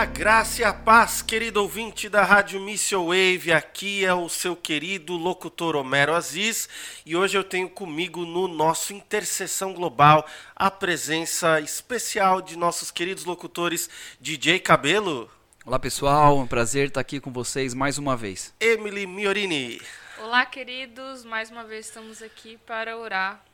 A 0.00 0.06
graça 0.06 0.62
e 0.62 0.64
a 0.64 0.72
paz, 0.72 1.20
querido 1.20 1.60
ouvinte 1.60 2.08
da 2.08 2.24
Rádio 2.24 2.58
Mission 2.58 3.08
Wave, 3.08 3.52
aqui 3.52 4.02
é 4.02 4.14
o 4.14 4.30
seu 4.30 4.56
querido 4.56 5.14
locutor 5.14 5.76
Homero 5.76 6.14
Aziz 6.14 6.70
e 7.04 7.14
hoje 7.14 7.36
eu 7.36 7.44
tenho 7.44 7.68
comigo 7.68 8.24
no 8.24 8.48
nosso 8.48 8.94
Intercessão 8.94 9.74
Global 9.74 10.26
a 10.56 10.70
presença 10.70 11.60
especial 11.60 12.40
de 12.40 12.56
nossos 12.56 12.90
queridos 12.90 13.26
locutores 13.26 13.90
DJ 14.18 14.58
Cabelo. 14.60 15.30
Olá 15.66 15.78
pessoal, 15.78 16.38
é 16.38 16.40
um 16.40 16.46
prazer 16.46 16.88
estar 16.88 17.00
aqui 17.02 17.20
com 17.20 17.30
vocês 17.30 17.74
mais 17.74 17.98
uma 17.98 18.16
vez. 18.16 18.54
Emily 18.58 19.06
Miorini. 19.06 19.82
Olá 20.18 20.46
queridos, 20.46 21.26
mais 21.26 21.50
uma 21.50 21.64
vez 21.64 21.84
estamos 21.84 22.22
aqui 22.22 22.56
para 22.66 22.96
orar 22.96 23.44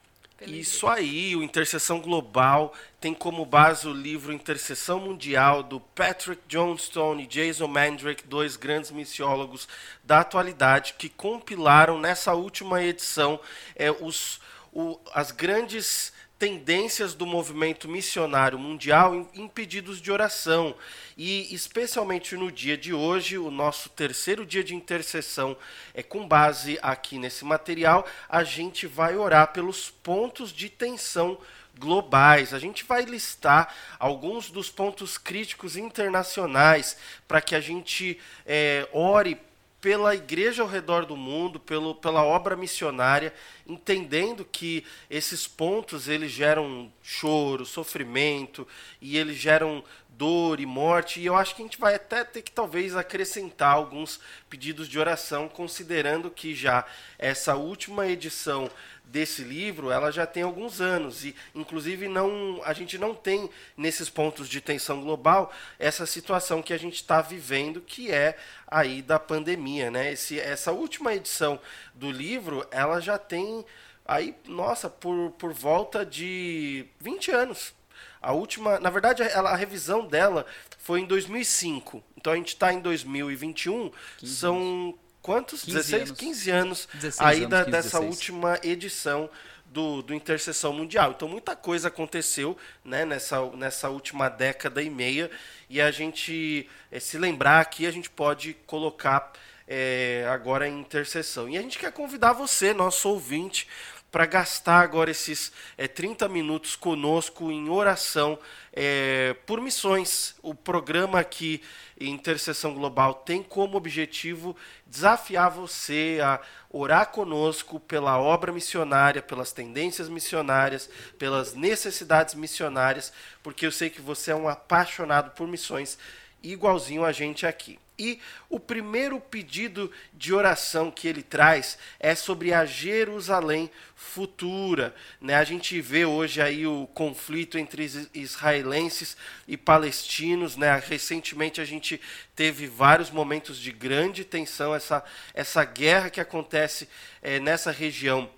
isso 0.42 0.86
aí, 0.86 1.34
o 1.34 1.42
Intercessão 1.42 1.98
Global 1.98 2.74
tem 3.00 3.14
como 3.14 3.46
base 3.46 3.88
o 3.88 3.92
livro 3.92 4.32
Intercessão 4.32 5.00
Mundial 5.00 5.62
do 5.62 5.80
Patrick 5.80 6.42
Johnstone 6.46 7.22
e 7.22 7.26
Jason 7.26 7.66
Mandrake, 7.66 8.26
dois 8.26 8.54
grandes 8.56 8.90
missiólogos 8.90 9.66
da 10.04 10.20
atualidade 10.20 10.94
que 10.98 11.08
compilaram 11.08 11.98
nessa 11.98 12.34
última 12.34 12.82
edição 12.82 13.40
é, 13.74 13.90
os, 13.90 14.38
o, 14.72 15.00
as 15.14 15.30
grandes 15.30 16.12
tendências 16.38 17.14
do 17.14 17.24
movimento 17.24 17.88
missionário 17.88 18.58
mundial 18.58 19.28
em, 19.34 19.48
pedidos 19.48 20.00
de 20.00 20.12
oração. 20.12 20.74
E, 21.16 21.54
especialmente 21.54 22.36
no 22.36 22.52
dia 22.52 22.76
de 22.76 22.92
hoje, 22.92 23.38
o 23.38 23.50
nosso 23.50 23.88
terceiro 23.88 24.44
dia 24.44 24.62
de 24.62 24.74
intercessão, 24.74 25.56
é 25.94 26.02
com 26.02 26.28
base 26.28 26.78
aqui 26.82 27.18
nesse 27.18 27.44
material, 27.44 28.06
a 28.28 28.44
gente 28.44 28.86
vai 28.86 29.16
orar 29.16 29.52
pelos 29.52 29.90
pontos 29.90 30.52
de 30.52 30.68
tensão 30.68 31.38
globais. 31.78 32.52
A 32.52 32.58
gente 32.58 32.84
vai 32.84 33.04
listar 33.04 33.74
alguns 33.98 34.50
dos 34.50 34.70
pontos 34.70 35.16
críticos 35.16 35.76
internacionais 35.76 36.96
para 37.26 37.40
que 37.40 37.54
a 37.54 37.60
gente 37.60 38.20
é, 38.44 38.88
ore 38.92 39.38
pela 39.86 40.16
igreja 40.16 40.62
ao 40.62 40.68
redor 40.68 41.06
do 41.06 41.16
mundo, 41.16 41.60
pelo, 41.60 41.94
pela 41.94 42.24
obra 42.24 42.56
missionária, 42.56 43.32
entendendo 43.64 44.44
que 44.44 44.84
esses 45.08 45.46
pontos 45.46 46.08
eles 46.08 46.32
geram 46.32 46.92
choro, 47.00 47.64
sofrimento 47.64 48.66
e 49.00 49.16
eles 49.16 49.36
geram 49.36 49.84
dor 50.08 50.58
e 50.58 50.66
morte. 50.66 51.20
E 51.20 51.26
eu 51.26 51.36
acho 51.36 51.54
que 51.54 51.62
a 51.62 51.64
gente 51.64 51.78
vai 51.78 51.94
até 51.94 52.24
ter 52.24 52.42
que 52.42 52.50
talvez 52.50 52.96
acrescentar 52.96 53.74
alguns 53.74 54.18
pedidos 54.50 54.88
de 54.88 54.98
oração, 54.98 55.48
considerando 55.48 56.32
que 56.32 56.52
já 56.52 56.84
essa 57.16 57.54
última 57.54 58.08
edição 58.08 58.68
desse 59.06 59.42
livro, 59.42 59.90
ela 59.90 60.10
já 60.10 60.26
tem 60.26 60.42
alguns 60.42 60.80
anos 60.80 61.24
e 61.24 61.34
inclusive 61.54 62.08
não 62.08 62.60
a 62.64 62.72
gente 62.72 62.98
não 62.98 63.14
tem 63.14 63.48
nesses 63.76 64.10
pontos 64.10 64.48
de 64.48 64.60
tensão 64.60 65.00
global 65.00 65.52
essa 65.78 66.04
situação 66.04 66.60
que 66.60 66.72
a 66.72 66.78
gente 66.78 66.96
está 66.96 67.22
vivendo, 67.22 67.80
que 67.80 68.10
é 68.10 68.36
aí 68.66 69.00
da 69.00 69.18
pandemia, 69.18 69.90
né? 69.90 70.12
Esse, 70.12 70.40
essa 70.40 70.72
última 70.72 71.14
edição 71.14 71.58
do 71.94 72.10
livro, 72.10 72.66
ela 72.70 73.00
já 73.00 73.16
tem 73.16 73.64
aí, 74.04 74.34
nossa, 74.46 74.90
por, 74.90 75.30
por 75.32 75.52
volta 75.52 76.04
de 76.04 76.86
20 77.00 77.30
anos. 77.30 77.74
A 78.20 78.32
última, 78.32 78.80
na 78.80 78.90
verdade, 78.90 79.22
ela, 79.22 79.50
a 79.50 79.56
revisão 79.56 80.06
dela 80.06 80.46
foi 80.78 81.00
em 81.00 81.06
2005. 81.06 82.02
Então 82.16 82.32
a 82.32 82.36
gente 82.36 82.48
está 82.48 82.72
em 82.72 82.80
2021, 82.80 83.90
são 84.22 84.98
quantos? 85.26 85.62
15 85.64 85.76
16, 85.76 86.02
anos. 86.02 86.18
15 86.18 86.50
anos 86.50 86.88
aí 87.18 87.38
anos, 87.38 87.50
da, 87.50 87.58
15, 87.64 87.70
dessa 87.72 88.00
16. 88.00 88.04
última 88.04 88.60
edição 88.62 89.28
do, 89.66 90.00
do 90.02 90.14
Interseção 90.14 90.72
Mundial. 90.72 91.10
Então 91.16 91.28
muita 91.28 91.56
coisa 91.56 91.88
aconteceu 91.88 92.56
né, 92.84 93.04
nessa, 93.04 93.44
nessa 93.50 93.90
última 93.90 94.28
década 94.28 94.80
e 94.80 94.88
meia 94.88 95.28
e 95.68 95.80
a 95.80 95.90
gente 95.90 96.68
é, 96.92 97.00
se 97.00 97.18
lembrar 97.18 97.60
aqui 97.60 97.86
a 97.86 97.90
gente 97.90 98.08
pode 98.08 98.54
colocar 98.66 99.32
é, 99.66 100.24
agora 100.30 100.68
em 100.68 100.80
intercessão. 100.80 101.48
E 101.48 101.58
a 101.58 101.62
gente 101.62 101.78
quer 101.78 101.90
convidar 101.92 102.32
você, 102.32 102.72
nosso 102.72 103.08
ouvinte, 103.08 103.66
para 104.10 104.26
gastar 104.26 104.80
agora 104.80 105.10
esses 105.10 105.52
é, 105.76 105.86
30 105.86 106.28
minutos 106.28 106.74
conosco 106.76 107.50
em 107.50 107.68
oração 107.68 108.38
é, 108.72 109.34
por 109.46 109.60
missões. 109.60 110.34
O 110.42 110.54
programa 110.54 111.20
aqui, 111.20 111.62
Intercessão 112.00 112.74
Global, 112.74 113.14
tem 113.14 113.42
como 113.42 113.76
objetivo 113.76 114.56
desafiar 114.86 115.50
você 115.50 116.18
a 116.22 116.40
orar 116.70 117.08
conosco 117.08 117.80
pela 117.80 118.18
obra 118.18 118.52
missionária, 118.52 119.22
pelas 119.22 119.52
tendências 119.52 120.08
missionárias, 120.08 120.88
pelas 121.18 121.54
necessidades 121.54 122.34
missionárias, 122.34 123.12
porque 123.42 123.66
eu 123.66 123.72
sei 123.72 123.90
que 123.90 124.00
você 124.00 124.30
é 124.30 124.34
um 124.36 124.48
apaixonado 124.48 125.30
por 125.32 125.48
missões, 125.48 125.98
igualzinho 126.42 127.04
a 127.04 127.12
gente 127.12 127.46
aqui. 127.46 127.78
E 127.98 128.20
o 128.50 128.60
primeiro 128.60 129.18
pedido 129.18 129.90
de 130.12 130.34
oração 130.34 130.90
que 130.90 131.08
ele 131.08 131.22
traz 131.22 131.78
é 131.98 132.14
sobre 132.14 132.52
a 132.52 132.66
Jerusalém 132.66 133.70
futura. 133.94 134.94
Né? 135.20 135.34
A 135.34 135.44
gente 135.44 135.80
vê 135.80 136.04
hoje 136.04 136.42
aí 136.42 136.66
o 136.66 136.86
conflito 136.92 137.56
entre 137.58 137.90
israelenses 138.12 139.16
e 139.48 139.56
palestinos. 139.56 140.56
Né? 140.56 140.82
Recentemente 140.86 141.60
a 141.60 141.64
gente 141.64 142.00
teve 142.34 142.66
vários 142.66 143.10
momentos 143.10 143.58
de 143.58 143.72
grande 143.72 144.24
tensão. 144.24 144.74
Essa, 144.74 145.02
essa 145.32 145.64
guerra 145.64 146.10
que 146.10 146.20
acontece 146.20 146.88
é, 147.22 147.40
nessa 147.40 147.70
região, 147.70 148.28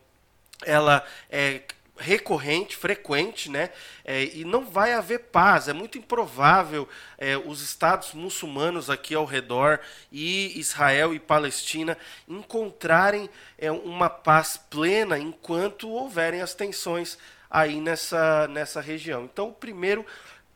ela 0.65 1.05
é 1.29 1.63
recorrente, 1.99 2.77
frequente, 2.77 3.51
né? 3.51 3.71
É, 4.05 4.25
e 4.25 4.45
não 4.45 4.65
vai 4.65 4.93
haver 4.93 5.19
paz. 5.31 5.69
É 5.69 5.73
muito 5.73 5.99
improvável 5.99 6.89
é, 7.17 7.37
os 7.37 7.61
estados 7.61 8.15
muçulmanos 8.15 8.89
aqui 8.89 9.15
ao 9.15 9.25
redor 9.25 9.81
e 10.11 10.59
Israel 10.59 11.15
e 11.15 11.19
Palestina 11.19 11.99
encontrarem 12.29 13.29
é, 13.59 13.71
uma 13.71 14.09
paz 14.09 14.57
plena 14.57 15.19
enquanto 15.19 15.91
houverem 15.91 16.41
as 16.41 16.55
tensões 16.55 17.19
aí 17.51 17.81
nessa, 17.81 18.47
nessa 18.49 18.81
região. 18.81 19.25
Então, 19.25 19.49
o 19.49 19.55
primeiro 19.55 20.05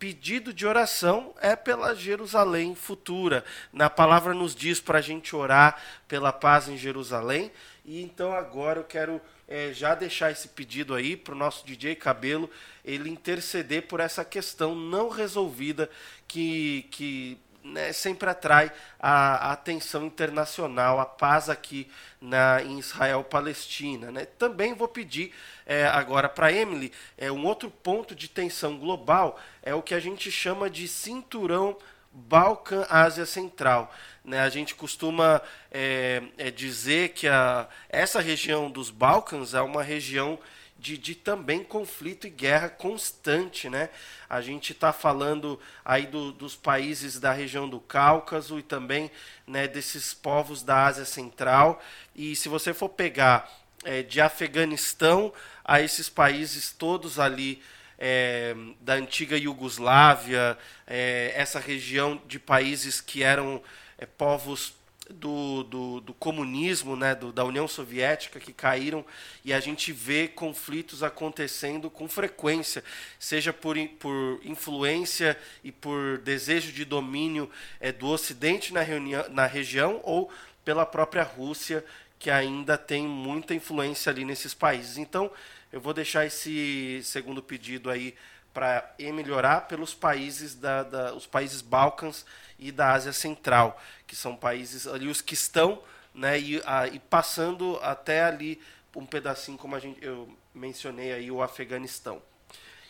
pedido 0.03 0.53
de 0.53 0.67
oração 0.67 1.33
é 1.41 1.55
pela 1.55 1.95
Jerusalém 1.95 2.75
futura. 2.75 3.45
Na 3.73 3.89
palavra 3.89 4.35
nos 4.35 4.53
diz 4.53 4.81
para 4.81 4.99
a 4.99 5.01
gente 5.01 5.37
orar 5.37 5.81
pela 6.09 6.33
paz 6.33 6.69
em 6.69 6.77
Jerusalém. 6.77 7.53
E 7.85 8.03
então 8.03 8.33
agora 8.33 8.81
eu 8.81 8.85
quero 8.85 9.21
é, 9.49 9.73
já 9.73 9.95
deixar 9.95 10.31
esse 10.31 10.49
pedido 10.49 10.95
aí 10.95 11.17
para 11.17 11.35
o 11.35 11.37
nosso 11.37 11.67
DJ 11.67 11.95
Cabelo, 11.95 12.49
ele 12.85 13.11
interceder 13.11 13.83
por 13.83 14.01
essa 14.01 14.25
questão 14.25 14.75
não 14.75 15.09
resolvida 15.09 15.91
que, 16.27 16.87
que 16.91 17.39
né, 17.65 17.93
sempre 17.93 18.29
atrai 18.29 18.73
a, 18.99 19.49
a, 19.49 19.53
atenção 19.53 20.05
internacional, 20.07 20.99
a 20.99 21.07
paz 21.07 21.49
aqui 21.49 21.89
na, 22.21 22.63
em 22.63 22.79
Israel-Palestina. 22.79 24.11
Né? 24.11 24.25
Também 24.25 24.75
vou 24.75 24.89
pedir 24.89 25.33
é, 25.65 25.87
agora 25.87 26.29
para 26.29 26.53
Emily 26.53 26.93
é, 27.17 27.31
um 27.31 27.45
outro 27.45 27.71
ponto 27.71 28.15
de 28.15 28.29
tensão 28.29 28.79
global, 28.79 29.39
é 29.63 29.75
o 29.75 29.83
que 29.83 29.95
a 29.95 30.01
gente 30.01 30.31
chama 30.31 30.69
de 30.69 30.89
cinturão 30.89 31.77
Balcã-Ásia 32.13 33.27
Central. 33.27 33.93
Né? 34.25 34.41
A 34.41 34.49
gente 34.49 34.75
costuma 34.75 35.41
é, 35.71 36.23
é 36.39 36.51
dizer 36.51 37.11
que 37.11 37.27
a, 37.27 37.69
essa 37.89 38.21
região 38.21 38.71
dos 38.71 38.91
Balcãs 38.91 39.55
é 39.55 39.61
uma 39.61 39.83
região 39.83 40.39
de, 40.79 40.99
de, 40.99 41.15
também 41.15 41.63
conflito 41.63 42.27
e 42.27 42.31
guerra 42.31 42.69
constante, 42.69 43.71
né? 43.71 43.89
A 44.29 44.41
gente 44.41 44.73
está 44.73 44.93
falando 44.93 45.61
aí 45.85 46.07
do, 46.07 46.33
dos 46.33 46.57
países 46.57 47.21
da 47.21 47.33
região 47.33 47.69
do 47.69 47.79
Cáucaso 47.79 48.59
e 48.59 48.63
também 48.65 49.09
né, 49.47 49.69
desses 49.69 50.13
povos 50.13 50.61
da 50.61 50.87
Ásia 50.87 51.05
Central. 51.05 51.81
E 52.17 52.35
se 52.35 52.49
você 52.49 52.75
for 52.75 52.89
pegar 52.89 53.49
é, 53.85 54.03
de 54.03 54.21
Afeganistão 54.21 55.33
a 55.65 55.81
esses 55.81 56.09
países 56.09 56.73
todos 56.73 57.21
ali 57.21 57.63
é, 58.05 58.53
da 58.81 58.95
antiga 58.95 59.39
Iugoslávia, 59.39 60.59
é, 60.89 61.33
essa 61.37 61.61
região 61.61 62.21
de 62.27 62.37
países 62.37 63.01
que 63.01 63.23
eram 63.23 63.63
é, 63.97 64.05
povos 64.05 64.75
do, 65.09 65.63
do, 65.63 66.01
do, 66.01 66.15
comunismo, 66.15 66.97
né, 66.97 67.15
do, 67.15 67.33
da 67.33 67.45
União 67.45 67.69
Soviética, 67.69 68.41
que 68.41 68.53
caíram, 68.53 69.05
e 69.45 69.53
a 69.53 69.61
gente 69.61 69.93
vê 69.93 70.27
conflitos 70.27 71.05
acontecendo 71.05 71.89
com 71.89 72.09
frequência, 72.09 72.83
seja 73.21 73.53
por, 73.53 73.77
por 74.01 74.41
influência 74.45 75.39
e 75.63 75.71
por 75.71 76.19
desejo 76.19 76.73
de 76.73 76.85
domínio 76.85 77.49
é, 77.79 77.93
do 77.93 78.09
Ocidente 78.09 78.75
na, 78.75 78.83
reunião, 78.83 79.25
na 79.31 79.47
região, 79.47 80.01
ou 80.03 80.29
pela 80.65 80.85
própria 80.85 81.23
Rússia, 81.23 81.85
que 82.19 82.31
ainda 82.31 82.77
tem 82.77 83.07
muita 83.07 83.55
influência 83.55 84.11
ali 84.11 84.25
nesses 84.25 84.55
países. 84.55 84.99
Então, 84.99 85.31
eu 85.73 85.81
vou 85.81 85.95
deixar 85.95 86.27
esse 86.27 87.01
segundo 87.03 87.43
pedido 87.43 87.91
aí 87.91 88.15
para 88.53 88.95
melhorar 88.99 89.63
pelos 89.63 89.95
países 89.95 90.55
da, 90.55 90.83
da, 90.83 91.15
os 91.15 91.27
países 91.27 91.63
Balcãs 91.63 92.27
e 92.59 92.71
da 92.71 92.93
Ásia 92.93 93.13
Central, 93.13 93.81
que 94.07 94.15
são 94.15 94.37
países 94.37 94.87
ali 94.87 95.09
os 95.09 95.23
que 95.23 95.33
estão, 95.35 95.83
né, 96.15 96.39
e, 96.39 96.63
a, 96.67 96.87
e 96.87 96.99
passando 96.99 97.79
até 97.83 98.23
ali 98.23 98.61
um 98.95 99.07
pedacinho 99.07 99.57
como 99.57 99.75
a 99.75 99.81
gente 99.81 100.05
eu 100.05 100.29
mencionei 100.55 101.13
aí 101.13 101.31
o 101.31 101.43
Afeganistão. 101.43 102.23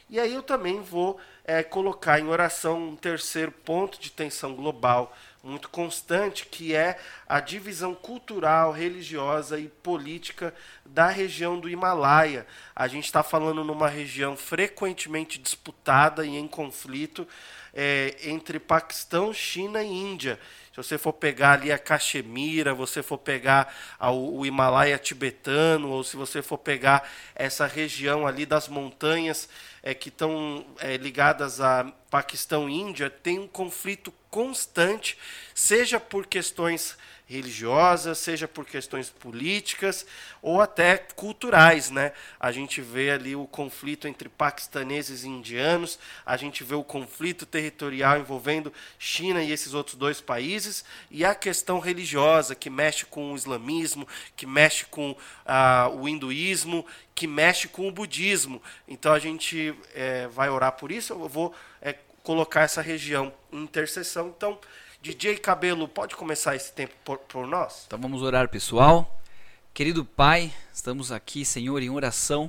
E 0.09 0.21
aí 0.21 0.35
eu 0.35 0.43
também 0.43 0.81
vou 0.81 1.19
é, 1.45 1.63
colocar 1.63 2.21
em 2.21 2.29
oração 2.29 2.89
um 2.89 2.97
terceiro 2.97 3.51
ponto 3.51 4.01
de 4.01 4.11
tensão 4.11 4.55
global 4.55 5.15
muito 5.43 5.69
constante, 5.69 6.47
que 6.47 6.75
é 6.75 6.97
a 7.29 7.41
divisão 7.41 7.95
cultural, 7.95 8.71
religiosa 8.71 9.59
e 9.59 9.67
política 9.67 10.55
da 10.87 11.09
região 11.09 11.59
do 11.59 11.69
Himalaia. 11.69 12.47
A 12.77 12.87
gente 12.87 13.07
está 13.07 13.23
falando 13.25 13.65
numa 13.65 13.89
região 13.89 14.37
frequentemente 14.37 15.41
disputada 15.41 16.25
e 16.25 16.37
em 16.37 16.47
conflito 16.47 17.27
é, 17.75 18.15
entre 18.23 18.61
Paquistão, 18.61 19.35
China 19.35 19.83
e 19.83 19.89
Índia. 19.89 20.39
Se 20.71 20.77
você 20.77 20.97
for 20.97 21.13
pegar 21.13 21.53
ali 21.53 21.73
a 21.73 21.79
Caxemira, 21.79 22.73
você 22.73 23.03
for 23.03 23.19
pegar 23.19 23.75
o 24.01 24.47
Himalaia 24.47 24.97
tibetano, 24.97 25.91
ou 25.91 26.03
se 26.05 26.17
você 26.17 26.41
for 26.41 26.57
pegar 26.57 27.07
essa 27.35 27.67
região 27.67 28.27
ali 28.27 28.47
das 28.47 28.69
montanhas 28.69 29.49
é, 29.83 29.95
que 29.95 30.09
estão 30.09 30.65
é, 30.79 30.97
ligadas 30.97 31.61
a 31.61 31.93
Paquistão 32.11 32.69
e 32.69 32.75
Índia, 32.75 33.11
tem 33.11 33.39
um 33.39 33.49
conflito 33.49 34.13
constante, 34.31 35.19
seja 35.55 35.99
por 35.99 36.27
questões 36.27 36.97
religiosas, 37.33 38.19
seja 38.19 38.47
por 38.47 38.67
questões 38.67 39.09
políticas 39.11 40.07
ou 40.41 40.61
até 40.61 40.99
culturais, 40.99 41.91
né? 41.91 42.13
A 42.39 42.53
gente 42.53 42.81
vê 42.81 43.11
ali 43.11 43.35
o 43.35 43.47
conflito 43.47 44.07
entre 44.07 44.29
paquistaneses 44.29 45.25
e 45.25 45.29
indianos, 45.29 45.99
a 46.27 46.37
gente 46.37 46.63
vê 46.63 46.75
o 46.75 46.85
conflito 46.85 47.47
territorial 47.47 48.19
envolvendo 48.19 48.73
China 48.99 49.43
e 49.43 49.51
esses 49.51 49.73
outros 49.75 49.97
dois 49.97 50.21
países 50.21 50.85
e 51.11 51.25
a 51.25 51.35
questão 51.35 51.79
religiosa 51.79 52.55
que 52.55 52.69
mexe 52.69 53.07
com 53.07 53.33
o 53.33 53.37
islamismo, 53.37 54.07
que 54.37 54.47
mexe 54.47 54.85
com 54.87 55.17
ah, 55.47 55.91
o 55.93 56.09
hinduísmo, 56.09 56.85
que 57.15 57.27
mexe 57.27 57.69
com 57.69 57.89
o 57.89 57.93
budismo. 57.93 58.63
Então 58.87 59.13
a 59.13 59.19
gente 59.19 59.75
é, 59.95 60.27
vai 60.29 60.51
orar 60.51 60.73
por 60.73 60.93
isso. 60.93 61.13
Eu 61.13 61.29
vou 61.29 61.55
é, 61.81 61.97
colocar 62.23 62.63
essa 62.63 62.83
região 62.83 63.33
em 63.53 63.63
intercessão. 63.63 64.33
Então 64.37 64.59
DJ 65.03 65.37
Cabelo, 65.39 65.89
pode 65.89 66.15
começar 66.15 66.55
esse 66.55 66.73
tempo 66.73 66.95
por, 67.05 67.19
por 67.19 67.45
nós? 67.45 67.83
Então 67.89 67.99
vamos 67.99 68.23
orar, 68.23 68.49
pessoal. 68.49 69.21
Querido 69.75 70.05
Pai, 70.05 70.55
estamos 70.73 71.11
aqui, 71.11 71.45
Senhor, 71.45 71.83
em 71.83 71.91
oração, 71.91 72.49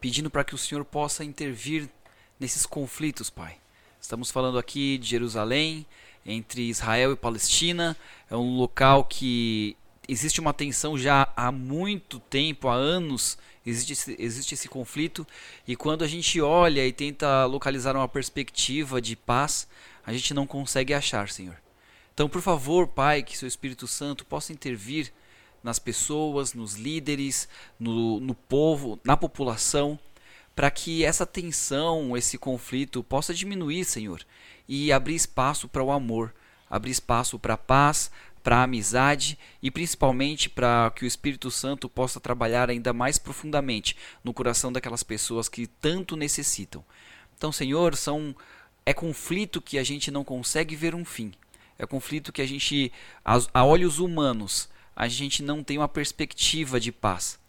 pedindo 0.00 0.30
para 0.30 0.42
que 0.42 0.54
o 0.54 0.58
Senhor 0.58 0.82
possa 0.82 1.22
intervir 1.22 1.90
nesses 2.38 2.64
conflitos, 2.64 3.28
Pai. 3.28 3.58
Estamos 4.00 4.30
falando 4.30 4.58
aqui 4.58 4.96
de 4.96 5.08
Jerusalém, 5.08 5.84
entre 6.24 6.70
Israel 6.70 7.12
e 7.12 7.16
Palestina. 7.16 7.94
É 8.30 8.34
um 8.34 8.56
local 8.56 9.04
que 9.04 9.76
existe 10.08 10.40
uma 10.40 10.54
tensão 10.54 10.96
já 10.96 11.30
há 11.36 11.52
muito 11.52 12.18
tempo, 12.18 12.68
há 12.68 12.74
anos, 12.76 13.36
existe 13.66 13.92
esse, 13.92 14.16
existe 14.18 14.54
esse 14.54 14.70
conflito. 14.70 15.26
E 15.68 15.76
quando 15.76 16.02
a 16.02 16.08
gente 16.08 16.40
olha 16.40 16.86
e 16.86 16.94
tenta 16.94 17.44
localizar 17.44 17.94
uma 17.94 18.08
perspectiva 18.08 19.02
de 19.02 19.14
paz, 19.14 19.68
a 20.06 20.14
gente 20.14 20.32
não 20.32 20.46
consegue 20.46 20.94
achar, 20.94 21.28
Senhor. 21.28 21.58
Então, 22.20 22.28
por 22.28 22.42
favor, 22.42 22.86
Pai, 22.86 23.22
que 23.22 23.34
seu 23.34 23.48
Espírito 23.48 23.86
Santo 23.86 24.26
possa 24.26 24.52
intervir 24.52 25.10
nas 25.62 25.78
pessoas, 25.78 26.52
nos 26.52 26.74
líderes, 26.74 27.48
no, 27.78 28.20
no 28.20 28.34
povo, 28.34 29.00
na 29.02 29.16
população, 29.16 29.98
para 30.54 30.70
que 30.70 31.02
essa 31.02 31.24
tensão, 31.24 32.14
esse 32.14 32.36
conflito 32.36 33.02
possa 33.02 33.32
diminuir, 33.32 33.86
Senhor, 33.86 34.20
e 34.68 34.92
abrir 34.92 35.14
espaço 35.14 35.66
para 35.66 35.82
o 35.82 35.90
amor, 35.90 36.34
abrir 36.68 36.90
espaço 36.90 37.38
para 37.38 37.54
a 37.54 37.56
paz, 37.56 38.10
para 38.42 38.58
a 38.58 38.64
amizade 38.64 39.38
e 39.62 39.70
principalmente 39.70 40.50
para 40.50 40.92
que 40.94 41.06
o 41.06 41.08
Espírito 41.08 41.50
Santo 41.50 41.88
possa 41.88 42.20
trabalhar 42.20 42.68
ainda 42.68 42.92
mais 42.92 43.16
profundamente 43.16 43.96
no 44.22 44.34
coração 44.34 44.70
daquelas 44.70 45.02
pessoas 45.02 45.48
que 45.48 45.66
tanto 45.66 46.18
necessitam. 46.18 46.84
Então, 47.34 47.50
Senhor, 47.50 47.96
são 47.96 48.36
é 48.84 48.92
conflito 48.92 49.62
que 49.62 49.78
a 49.78 49.82
gente 49.82 50.10
não 50.10 50.22
consegue 50.22 50.76
ver 50.76 50.94
um 50.94 51.04
fim, 51.04 51.32
é 51.80 51.86
conflito 51.86 52.30
que 52.30 52.42
a 52.42 52.46
gente, 52.46 52.92
a, 53.24 53.64
olhos 53.64 53.98
humanos, 53.98 54.68
a 54.94 55.08
gente 55.08 55.42
não 55.42 55.64
tem 55.64 55.78
uma 55.78 55.88
perspectiva 55.88 56.78
de 56.78 56.92
paz. 56.92 57.40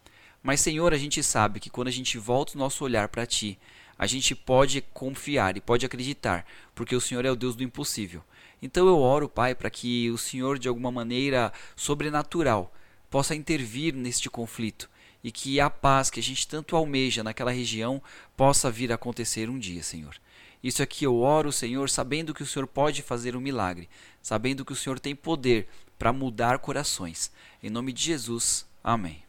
Mas, 0.41 0.61
Senhor, 0.61 0.93
a 0.93 0.97
gente 0.97 1.21
sabe 1.21 1.59
que 1.59 1.69
quando 1.69 1.89
a 1.89 1.91
gente 1.91 2.17
volta 2.17 2.55
o 2.55 2.57
nosso 2.57 2.81
olhar 2.85 3.09
para 3.09 3.25
Ti, 3.25 3.59
a 3.97 4.07
gente 4.07 4.33
pode 4.33 4.79
confiar 4.93 5.57
e 5.57 5.61
pode 5.61 5.85
acreditar, 5.85 6.45
porque 6.73 6.95
o 6.95 7.01
Senhor 7.01 7.25
é 7.25 7.29
o 7.31 7.35
Deus 7.35 7.57
do 7.57 7.63
impossível. 7.63 8.23
Então 8.61 8.87
eu 8.87 8.99
oro, 8.99 9.27
Pai, 9.27 9.53
para 9.53 9.69
que 9.69 10.09
o 10.09 10.17
Senhor, 10.17 10.57
de 10.57 10.69
alguma 10.69 10.93
maneira 10.93 11.51
sobrenatural, 11.75 12.73
possa 13.09 13.35
intervir 13.35 13.93
neste 13.93 14.29
conflito 14.29 14.89
e 15.21 15.29
que 15.29 15.59
a 15.59 15.69
paz 15.69 16.09
que 16.09 16.21
a 16.21 16.23
gente 16.23 16.47
tanto 16.47 16.77
almeja 16.77 17.21
naquela 17.21 17.51
região 17.51 18.01
possa 18.37 18.71
vir 18.71 18.93
a 18.93 18.95
acontecer 18.95 19.49
um 19.49 19.59
dia, 19.59 19.83
Senhor. 19.83 20.15
Isso 20.63 20.83
aqui 20.83 21.05
eu 21.05 21.17
oro, 21.17 21.51
Senhor, 21.51 21.89
sabendo 21.89 22.33
que 22.33 22.43
o 22.43 22.45
Senhor 22.45 22.67
pode 22.67 23.01
fazer 23.01 23.35
um 23.35 23.41
milagre, 23.41 23.89
sabendo 24.21 24.63
que 24.63 24.73
o 24.73 24.75
Senhor 24.75 24.99
tem 24.99 25.15
poder 25.15 25.67
para 25.97 26.13
mudar 26.13 26.59
corações. 26.59 27.31
Em 27.61 27.69
nome 27.69 27.91
de 27.91 28.03
Jesus, 28.03 28.65
amém. 28.83 29.23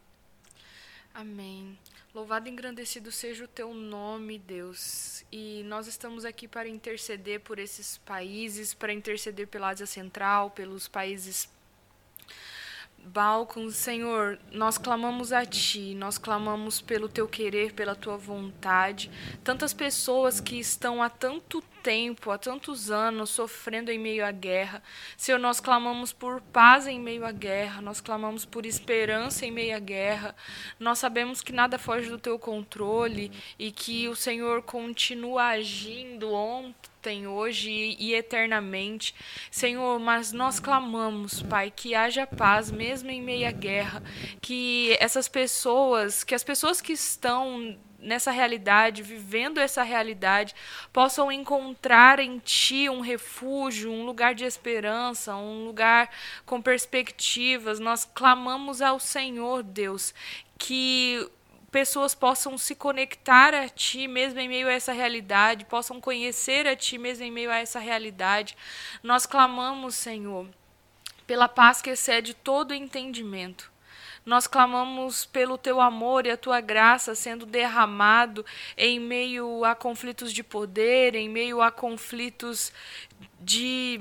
Amém. 1.15 1.79
Louvado 2.15 2.47
e 2.47 2.53
engrandecido 2.53 3.11
seja 3.11 3.45
o 3.45 3.49
teu 3.49 3.73
nome, 3.73 4.39
Deus. 4.39 5.25
E 5.33 5.63
nós 5.65 5.87
estamos 5.87 6.27
aqui 6.27 6.47
para 6.47 6.69
interceder 6.69 7.41
por 7.41 7.59
esses 7.59 7.97
países, 7.99 8.75
para 8.75 8.93
interceder 8.93 9.49
pela 9.49 9.69
Ásia 9.69 9.87
Central, 9.87 10.51
pelos 10.51 10.87
países 10.89 11.49
Balcons, 13.05 13.75
Senhor, 13.75 14.39
nós 14.53 14.79
clamamos 14.79 15.33
a 15.33 15.45
Ti, 15.45 15.93
nós 15.95 16.19
clamamos 16.19 16.81
pelo 16.81 17.09
Teu 17.09 17.27
querer, 17.27 17.73
pela 17.73 17.97
Tua 17.97 18.17
vontade. 18.17 19.11
Tantas 19.43 19.75
pessoas 19.75 20.41
que 20.41 20.59
estão 20.59 21.03
há 21.03 21.11
tanto 21.11 21.61
tempo, 21.83 22.31
há 22.31 22.39
tantos 22.39 22.93
anos, 22.93 23.31
sofrendo 23.31 23.91
em 23.91 23.99
meio 23.99 24.25
à 24.25 24.31
guerra. 24.31 24.81
Senhor, 25.17 25.39
nós 25.39 25.59
clamamos 25.59 26.13
por 26.13 26.41
paz 26.41 26.87
em 26.87 27.01
meio 27.01 27.27
à 27.27 27.33
guerra, 27.33 27.83
nós 27.83 28.01
clamamos 28.01 28.45
por 28.45 28.65
esperança 28.65 29.45
em 29.45 29.51
meio 29.51 29.75
à 29.75 29.81
guerra. 29.81 30.35
Nós 30.79 31.01
sabemos 31.01 31.43
que 31.43 31.53
nada 31.53 31.81
foge 31.81 32.09
do 32.09 32.19
Teu 32.19 32.39
controle 32.39 33.33
e 33.59 33.73
que 33.73 34.09
o 34.09 34.15
Senhor 34.15 34.63
continua 34.63 35.49
agindo 35.49 36.33
ontem 36.33 36.92
ontem, 37.03 37.27
hoje 37.27 37.97
e 37.99 38.15
eternamente. 38.15 39.13
Senhor, 39.51 39.99
mas 39.99 40.33
nós 40.33 40.61
clamamos, 40.61 41.43
Pai, 41.43 41.73
que 41.75 41.97
haja 41.97 42.27
paz 42.27 42.71
mesmo 42.71 43.11
em 43.11 43.21
meia 43.21 43.51
guerra, 43.51 44.01
que 44.41 44.97
essas 45.01 45.27
pessoas, 45.27 46.23
que 46.23 46.33
as 46.33 46.45
pessoas 46.45 46.81
que 46.81 46.93
estão 46.93 47.77
nessa 47.99 48.31
realidade, 48.31 49.03
vivendo 49.03 49.59
essa 49.59 49.83
realidade, 49.83 50.55
possam 50.93 51.31
encontrar 51.31 52.21
em 52.21 52.39
Ti 52.39 52.89
um 52.89 53.01
refúgio, 53.01 53.91
um 53.91 54.05
lugar 54.05 54.33
de 54.33 54.45
esperança, 54.45 55.35
um 55.35 55.65
lugar 55.67 56.09
com 56.47 56.63
perspectivas. 56.63 57.81
Nós 57.81 58.05
clamamos 58.05 58.81
ao 58.81 59.01
Senhor, 59.01 59.65
Deus, 59.65 60.15
que 60.57 61.29
pessoas 61.73 62.15
possam 62.15 62.59
se 62.59 62.75
conectar 62.75 63.55
a 63.55 63.67
Ti 63.67 64.07
mesmo 64.07 64.39
em 64.39 64.49
meio 64.49 64.69
a 64.69 64.73
essa 64.73 64.93
realidade, 64.93 65.65
possam 65.65 66.01
conhecer 66.01 66.69
a 66.69 66.77
Ti 66.77 66.99
mesmo 66.99 67.25
em 67.25 67.33
meio 67.33 67.51
a 67.51 67.57
essa 67.57 67.81
realidade. 67.81 68.57
Nós 69.03 69.25
clamamos, 69.25 69.95
Senhor, 69.95 70.47
pela 71.27 71.49
paz 71.49 71.81
que 71.81 71.89
excede 71.89 72.35
todo 72.35 72.75
entendimento. 72.75 73.73
Nós 74.25 74.47
clamamos 74.47 75.25
pelo 75.25 75.59
teu 75.59 75.81
amor 75.81 76.27
e 76.27 76.31
a 76.31 76.37
tua 76.37 76.61
graça 76.61 77.15
sendo 77.15 77.45
derramado 77.45 78.45
em 78.77 79.01
meio 79.01 79.65
a 79.65 79.75
conflitos 79.75 80.33
de 80.33 80.45
poder, 80.45 81.15
em 81.15 81.29
meio 81.29 81.61
a 81.61 81.73
conflitos 81.73 82.71
de 83.41 84.01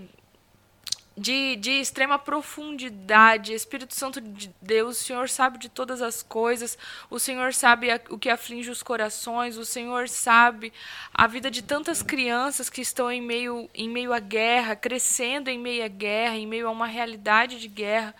de, 1.17 1.55
de 1.57 1.71
extrema 1.71 2.17
profundidade. 2.17 3.53
Espírito 3.53 3.93
Santo 3.95 4.21
de 4.21 4.53
Deus, 4.61 4.99
o 4.99 5.03
Senhor 5.03 5.29
sabe 5.29 5.57
de 5.57 5.69
todas 5.69 6.01
as 6.01 6.23
coisas, 6.23 6.77
o 7.09 7.19
Senhor 7.19 7.53
sabe 7.53 7.87
o 8.09 8.17
que 8.17 8.29
aflige 8.29 8.69
os 8.69 8.81
corações, 8.81 9.57
o 9.57 9.65
Senhor 9.65 10.07
sabe 10.07 10.71
a 11.13 11.27
vida 11.27 11.51
de 11.51 11.61
tantas 11.61 12.01
crianças 12.01 12.69
que 12.69 12.81
estão 12.81 13.11
em 13.11 13.21
meio, 13.21 13.69
em 13.73 13.89
meio 13.89 14.13
à 14.13 14.19
guerra, 14.19 14.75
crescendo 14.75 15.49
em 15.49 15.59
meio 15.59 15.83
à 15.83 15.87
guerra, 15.87 16.35
em 16.35 16.47
meio 16.47 16.67
a 16.67 16.71
uma 16.71 16.87
realidade 16.87 17.59
de 17.59 17.67
guerra 17.67 18.15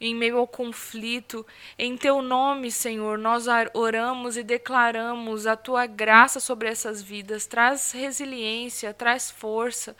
em 0.00 0.14
meio 0.14 0.38
ao 0.38 0.46
conflito. 0.46 1.46
Em 1.78 1.96
teu 1.96 2.22
nome, 2.22 2.70
Senhor, 2.70 3.18
nós 3.18 3.46
oramos 3.74 4.36
e 4.36 4.42
declaramos 4.42 5.46
a 5.46 5.56
tua 5.56 5.86
graça 5.86 6.40
sobre 6.40 6.68
essas 6.68 7.02
vidas. 7.02 7.46
Traz 7.46 7.92
resiliência, 7.92 8.94
traz 8.94 9.30
força, 9.30 9.96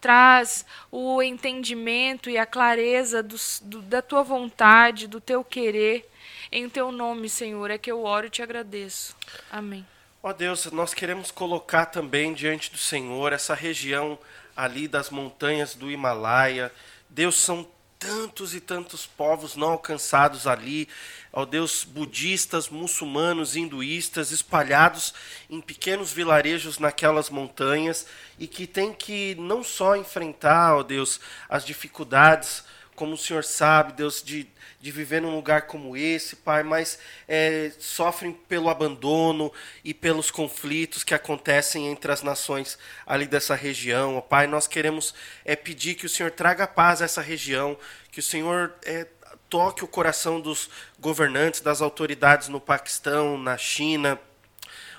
traz 0.00 0.64
o 0.90 1.22
entendimento 1.22 2.30
e 2.30 2.38
a 2.38 2.46
clareza 2.46 3.22
do, 3.22 3.36
do, 3.62 3.82
da 3.82 4.02
tua 4.02 4.22
vontade, 4.22 5.06
do 5.06 5.20
teu 5.20 5.44
querer. 5.44 6.08
Em 6.50 6.68
teu 6.68 6.92
nome, 6.92 7.28
Senhor, 7.28 7.70
é 7.70 7.78
que 7.78 7.90
eu 7.90 8.04
oro 8.04 8.26
e 8.26 8.30
te 8.30 8.42
agradeço. 8.42 9.16
Amém. 9.50 9.86
Ó 10.22 10.30
oh 10.30 10.32
Deus, 10.32 10.66
nós 10.66 10.94
queremos 10.94 11.30
colocar 11.30 11.86
também 11.86 12.32
diante 12.32 12.70
do 12.70 12.78
Senhor 12.78 13.32
essa 13.32 13.54
região 13.54 14.16
ali 14.56 14.86
das 14.86 15.10
montanhas 15.10 15.74
do 15.74 15.90
Himalaia. 15.90 16.70
Deus, 17.08 17.34
são 17.36 17.66
tantos 18.02 18.52
e 18.52 18.60
tantos 18.60 19.06
povos 19.06 19.54
não 19.54 19.70
alcançados 19.70 20.48
ali, 20.48 20.88
ó 21.32 21.44
Deus, 21.44 21.84
budistas, 21.84 22.68
muçulmanos, 22.68 23.54
hinduístas, 23.54 24.32
espalhados 24.32 25.14
em 25.48 25.60
pequenos 25.60 26.12
vilarejos 26.12 26.80
naquelas 26.80 27.30
montanhas 27.30 28.04
e 28.40 28.48
que 28.48 28.66
tem 28.66 28.92
que 28.92 29.36
não 29.36 29.62
só 29.62 29.94
enfrentar, 29.94 30.74
ó 30.74 30.82
Deus, 30.82 31.20
as 31.48 31.64
dificuldades, 31.64 32.64
como 32.94 33.14
o 33.14 33.18
Senhor 33.18 33.44
sabe, 33.44 33.94
Deus, 33.94 34.22
de, 34.22 34.46
de 34.80 34.90
viver 34.90 35.22
num 35.22 35.34
lugar 35.34 35.62
como 35.62 35.96
esse, 35.96 36.36
Pai, 36.36 36.62
mas 36.62 36.98
é, 37.26 37.72
sofrem 37.78 38.32
pelo 38.32 38.68
abandono 38.68 39.52
e 39.84 39.94
pelos 39.94 40.30
conflitos 40.30 41.02
que 41.02 41.14
acontecem 41.14 41.88
entre 41.88 42.12
as 42.12 42.22
nações 42.22 42.78
ali 43.06 43.26
dessa 43.26 43.54
região. 43.54 44.16
Ó, 44.16 44.20
Pai, 44.20 44.46
nós 44.46 44.66
queremos 44.66 45.14
é, 45.44 45.56
pedir 45.56 45.94
que 45.94 46.06
o 46.06 46.08
Senhor 46.08 46.30
traga 46.30 46.66
paz 46.66 47.00
a 47.00 47.04
essa 47.04 47.20
região, 47.20 47.78
que 48.10 48.20
o 48.20 48.22
Senhor 48.22 48.74
é, 48.84 49.06
toque 49.48 49.84
o 49.84 49.88
coração 49.88 50.40
dos 50.40 50.70
governantes, 50.98 51.60
das 51.60 51.82
autoridades 51.82 52.48
no 52.48 52.60
Paquistão, 52.60 53.36
na 53.36 53.58
China, 53.58 54.18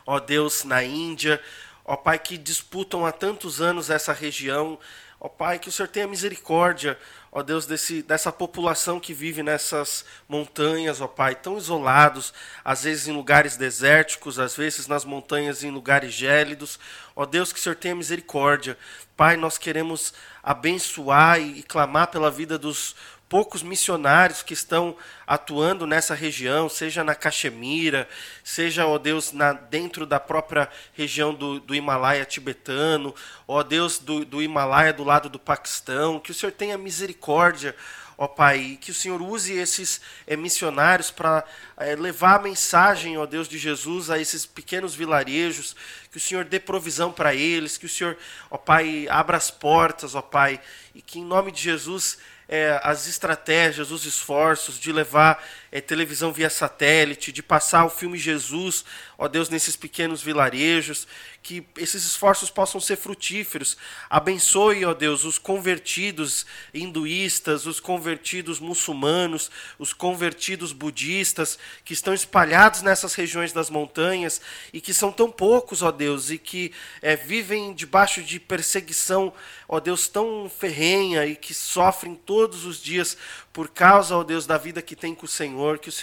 ó 0.05 0.19
Deus, 0.19 0.63
na 0.63 0.83
Índia, 0.83 1.41
ó 1.85 1.95
Pai, 1.95 2.19
que 2.19 2.37
disputam 2.37 3.05
há 3.05 3.11
tantos 3.11 3.61
anos 3.61 3.89
essa 3.89 4.13
região, 4.13 4.79
ó 5.23 5.29
Pai, 5.29 5.57
que 5.57 5.69
o 5.69 5.71
Senhor 5.71 5.87
tenha 5.87 6.05
misericórdia, 6.05 6.99
ó 7.31 7.41
Deus, 7.41 7.65
desse, 7.65 8.03
dessa 8.03 8.29
população 8.29 8.99
que 8.99 9.13
vive 9.13 9.41
nessas 9.41 10.03
montanhas, 10.27 10.99
ó 10.99 11.07
Pai, 11.07 11.33
tão 11.33 11.57
isolados, 11.57 12.33
às 12.63 12.83
vezes 12.83 13.07
em 13.07 13.13
lugares 13.13 13.55
desérticos, 13.55 14.37
às 14.37 14.53
vezes 14.53 14.85
nas 14.85 15.05
montanhas 15.05 15.63
em 15.63 15.71
lugares 15.71 16.13
gélidos, 16.13 16.77
ó 17.15 17.25
Deus, 17.25 17.53
que 17.53 17.59
o 17.59 17.61
Senhor 17.61 17.75
tenha 17.75 17.95
misericórdia. 17.95 18.77
Pai, 19.15 19.37
nós 19.37 19.57
queremos 19.57 20.13
abençoar 20.43 21.39
e, 21.39 21.59
e 21.59 21.63
clamar 21.63 22.07
pela 22.07 22.29
vida 22.29 22.57
dos 22.57 22.93
poucos 23.33 23.63
missionários 23.63 24.43
que 24.43 24.53
estão 24.53 24.95
atuando 25.25 25.87
nessa 25.87 26.13
região, 26.13 26.69
seja 26.69 27.03
na 27.03 27.15
Caxemira, 27.15 28.07
seja, 28.43 28.85
ó 28.85 28.99
Deus, 28.99 29.31
na, 29.31 29.53
dentro 29.53 30.05
da 30.05 30.19
própria 30.19 30.69
região 30.93 31.33
do, 31.33 31.59
do 31.59 31.73
Himalaia 31.73 32.25
tibetano, 32.25 33.11
ó 33.47 33.63
Deus, 33.63 33.97
do, 33.97 34.23
do 34.23 34.39
Himalaia 34.39 34.93
do 34.93 35.03
lado 35.03 35.29
do 35.29 35.39
Paquistão, 35.39 36.19
que 36.19 36.29
o 36.29 36.33
Senhor 36.33 36.51
tenha 36.51 36.77
misericórdia, 36.77 37.75
ó 38.15 38.27
Pai, 38.27 38.77
que 38.79 38.91
o 38.91 38.93
Senhor 38.93 39.19
use 39.19 39.51
esses 39.51 39.99
é, 40.27 40.35
missionários 40.35 41.09
para 41.09 41.43
é, 41.77 41.95
levar 41.95 42.35
a 42.35 42.43
mensagem, 42.43 43.17
ó 43.17 43.25
Deus 43.25 43.47
de 43.47 43.57
Jesus, 43.57 44.11
a 44.11 44.19
esses 44.19 44.45
pequenos 44.45 44.93
vilarejos, 44.93 45.75
que 46.11 46.17
o 46.17 46.21
Senhor 46.21 46.45
dê 46.45 46.59
provisão 46.59 47.11
para 47.11 47.33
eles, 47.33 47.79
que 47.79 47.87
o 47.87 47.89
Senhor, 47.89 48.15
ó 48.51 48.59
Pai, 48.59 49.07
abra 49.09 49.37
as 49.37 49.49
portas, 49.49 50.13
ó 50.13 50.21
Pai, 50.21 50.61
e 50.93 51.01
que 51.01 51.17
em 51.17 51.25
nome 51.25 51.51
de 51.51 51.63
Jesus 51.63 52.19
é, 52.47 52.79
as 52.83 53.07
estratégias, 53.07 53.91
os 53.91 54.05
esforços 54.05 54.79
de 54.79 54.91
levar 54.91 55.43
é, 55.71 55.81
televisão 55.81 56.31
via 56.31 56.49
satélite, 56.49 57.31
de 57.31 57.41
passar 57.41 57.85
o 57.85 57.89
filme 57.89 58.17
Jesus, 58.17 58.85
ó 59.23 59.27
Deus, 59.29 59.47
nesses 59.47 59.77
pequenos 59.77 60.21
vilarejos, 60.21 61.07
que 61.41 61.65
esses 61.77 62.03
esforços 62.03 62.49
possam 62.49 62.81
ser 62.81 62.97
frutíferos. 62.97 63.77
Abençoe, 64.09 64.83
ó 64.83 64.93
Deus, 64.93 65.23
os 65.23 65.37
convertidos 65.37 66.45
hinduístas, 66.73 67.65
os 67.65 67.79
convertidos 67.79 68.59
muçulmanos, 68.59 69.49
os 69.79 69.93
convertidos 69.93 70.73
budistas 70.73 71.57
que 71.85 71.93
estão 71.93 72.13
espalhados 72.13 72.81
nessas 72.81 73.13
regiões 73.13 73.53
das 73.53 73.69
montanhas 73.69 74.41
e 74.73 74.81
que 74.81 74.93
são 74.93 75.09
tão 75.09 75.31
poucos, 75.31 75.81
ó 75.81 75.89
Deus, 75.89 76.29
e 76.29 76.37
que 76.37 76.73
é, 77.01 77.15
vivem 77.15 77.73
debaixo 77.73 78.21
de 78.21 78.41
perseguição, 78.41 79.31
ó 79.69 79.79
Deus, 79.79 80.09
tão 80.09 80.51
ferrenha 80.59 81.25
e 81.25 81.37
que 81.37 81.53
sofrem 81.53 82.13
todos 82.13 82.65
os 82.65 82.77
dias 82.77 83.17
por 83.53 83.69
causa, 83.69 84.17
ó 84.17 84.23
Deus, 84.23 84.47
da 84.47 84.57
vida 84.57 84.81
que 84.81 84.95
tem 84.95 85.13
com 85.13 85.27
o 85.27 85.29
Senhor, 85.29 85.77
que, 85.77 85.89
o 85.89 85.93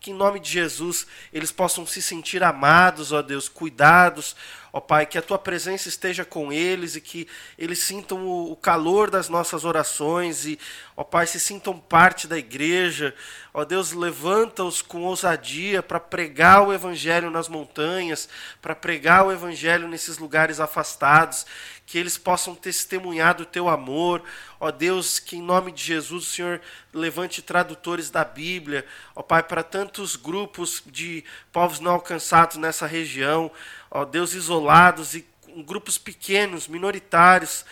que 0.00 0.10
em 0.10 0.14
nome 0.14 0.40
de 0.40 0.50
Jesus 0.50 1.06
eles 1.34 1.52
possam 1.52 1.86
se 1.86 2.00
sentir 2.00 2.42
amados, 2.42 3.12
ó 3.12 3.20
Deus, 3.20 3.46
cuidados, 3.46 4.34
ó 4.72 4.80
Pai, 4.80 5.04
que 5.04 5.18
a 5.18 5.22
tua 5.22 5.38
presença 5.38 5.86
esteja 5.86 6.24
com 6.24 6.50
eles 6.50 6.96
e 6.96 7.02
que 7.02 7.28
eles 7.58 7.80
sintam 7.80 8.26
o, 8.26 8.52
o 8.52 8.56
calor 8.56 9.10
das 9.10 9.28
nossas 9.28 9.66
orações 9.66 10.46
e, 10.46 10.58
ó 10.96 11.04
Pai, 11.04 11.26
se 11.26 11.38
sintam 11.38 11.78
parte 11.78 12.26
da 12.26 12.38
igreja. 12.38 13.14
Ó 13.52 13.66
Deus, 13.66 13.92
levanta-os 13.92 14.80
com 14.80 15.02
ousadia 15.02 15.82
para 15.82 16.00
pregar 16.00 16.66
o 16.66 16.72
evangelho 16.72 17.30
nas 17.30 17.48
montanhas, 17.48 18.30
para 18.62 18.74
pregar 18.74 19.26
o 19.26 19.30
evangelho 19.30 19.86
nesses 19.86 20.16
lugares 20.16 20.58
afastados, 20.58 21.44
que 21.86 21.98
eles 21.98 22.16
possam 22.16 22.54
testemunhar 22.54 23.34
do 23.34 23.44
teu 23.44 23.68
amor. 23.68 24.22
Ó 24.58 24.70
Deus, 24.70 25.18
que 25.18 25.36
em 25.36 25.42
nome 25.42 25.72
de 25.72 25.82
Jesus 25.82 26.26
o 26.26 26.30
Senhor 26.30 26.60
levante 26.92 27.42
tradutores 27.42 28.10
da 28.10 28.24
Bíblia, 28.24 28.86
ó 29.14 29.22
Pai, 29.22 29.42
para 29.42 29.62
tantos 29.62 30.16
grupos 30.16 30.82
de 30.86 31.24
povos 31.52 31.80
não 31.80 31.92
alcançados 31.92 32.56
nessa 32.56 32.86
região, 32.86 33.50
ó 33.90 34.04
Deus, 34.04 34.32
isolados 34.32 35.14
e 35.14 35.26
grupos 35.64 35.98
pequenos, 35.98 36.66
minoritários, 36.66 37.64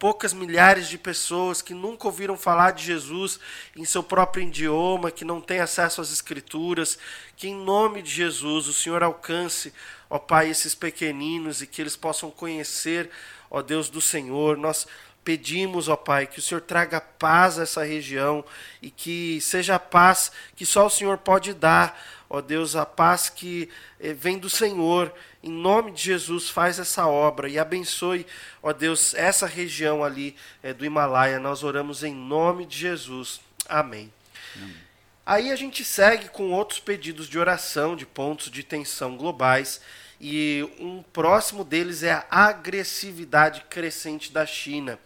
poucas 0.00 0.32
milhares 0.32 0.88
de 0.88 0.96
pessoas 0.96 1.60
que 1.60 1.74
nunca 1.74 2.06
ouviram 2.06 2.34
falar 2.34 2.70
de 2.70 2.84
Jesus 2.84 3.38
em 3.76 3.84
seu 3.84 4.02
próprio 4.02 4.42
idioma, 4.42 5.10
que 5.10 5.26
não 5.26 5.42
têm 5.42 5.60
acesso 5.60 6.00
às 6.00 6.10
Escrituras, 6.10 6.98
que 7.36 7.48
em 7.48 7.54
nome 7.54 8.00
de 8.00 8.10
Jesus 8.10 8.66
o 8.66 8.72
Senhor 8.72 9.02
alcance, 9.02 9.74
ó 10.08 10.18
Pai, 10.18 10.48
esses 10.48 10.74
pequeninos 10.74 11.60
e 11.60 11.66
que 11.66 11.82
eles 11.82 11.96
possam 11.96 12.30
conhecer, 12.30 13.10
ó 13.50 13.60
Deus 13.62 13.90
do 13.90 14.00
Senhor. 14.00 14.56
Nós 14.56 14.86
pedimos, 15.24 15.88
ó 15.88 15.96
Pai, 15.96 16.26
que 16.26 16.38
o 16.38 16.42
Senhor 16.42 16.60
traga 16.60 17.00
paz 17.00 17.58
a 17.58 17.62
essa 17.64 17.84
região 17.84 18.44
e 18.80 18.90
que 18.90 19.40
seja 19.40 19.74
a 19.74 19.78
paz 19.78 20.32
que 20.56 20.64
só 20.64 20.86
o 20.86 20.90
Senhor 20.90 21.18
pode 21.18 21.52
dar, 21.52 22.00
ó 22.28 22.40
Deus, 22.40 22.76
a 22.76 22.86
paz 22.86 23.28
que 23.28 23.68
eh, 23.98 24.14
vem 24.14 24.38
do 24.38 24.48
Senhor 24.48 25.12
em 25.42 25.50
nome 25.50 25.90
de 25.92 26.02
Jesus, 26.02 26.50
faz 26.50 26.78
essa 26.78 27.06
obra 27.06 27.48
e 27.48 27.58
abençoe, 27.58 28.26
ó 28.62 28.74
Deus, 28.74 29.14
essa 29.14 29.46
região 29.46 30.04
ali 30.04 30.36
é, 30.62 30.74
do 30.74 30.84
Himalaia. 30.84 31.40
Nós 31.40 31.64
oramos 31.64 32.04
em 32.04 32.14
nome 32.14 32.66
de 32.66 32.76
Jesus. 32.76 33.40
Amém. 33.66 34.12
Amém. 34.54 34.76
Aí 35.24 35.50
a 35.50 35.56
gente 35.56 35.82
segue 35.82 36.28
com 36.28 36.50
outros 36.50 36.78
pedidos 36.78 37.26
de 37.26 37.38
oração, 37.38 37.96
de 37.96 38.04
pontos 38.04 38.50
de 38.50 38.62
tensão 38.62 39.16
globais. 39.16 39.80
E 40.20 40.68
um 40.78 41.02
próximo 41.02 41.64
deles 41.64 42.02
é 42.02 42.12
a 42.12 42.46
agressividade 42.46 43.64
crescente 43.68 44.32
da 44.32 44.44
China 44.44 44.98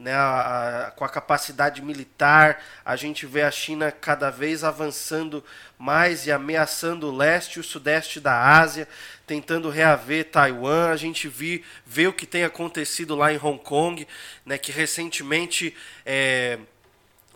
né, 0.00 0.14
a, 0.14 0.86
a, 0.86 0.90
com 0.92 1.04
a 1.04 1.08
capacidade 1.08 1.82
militar, 1.82 2.62
a 2.82 2.96
gente 2.96 3.26
vê 3.26 3.42
a 3.42 3.50
China 3.50 3.92
cada 3.92 4.30
vez 4.30 4.64
avançando 4.64 5.44
mais 5.78 6.26
e 6.26 6.32
ameaçando 6.32 7.06
o 7.06 7.16
leste 7.16 7.56
e 7.56 7.60
o 7.60 7.64
sudeste 7.64 8.18
da 8.18 8.58
Ásia, 8.58 8.88
tentando 9.26 9.68
reaver 9.68 10.24
Taiwan. 10.24 10.90
A 10.90 10.96
gente 10.96 11.28
vi, 11.28 11.62
vê 11.84 12.06
o 12.06 12.14
que 12.14 12.26
tem 12.26 12.44
acontecido 12.44 13.14
lá 13.14 13.30
em 13.30 13.38
Hong 13.38 13.62
Kong, 13.62 14.08
né, 14.44 14.56
que 14.56 14.72
recentemente 14.72 15.76
é, 16.04 16.58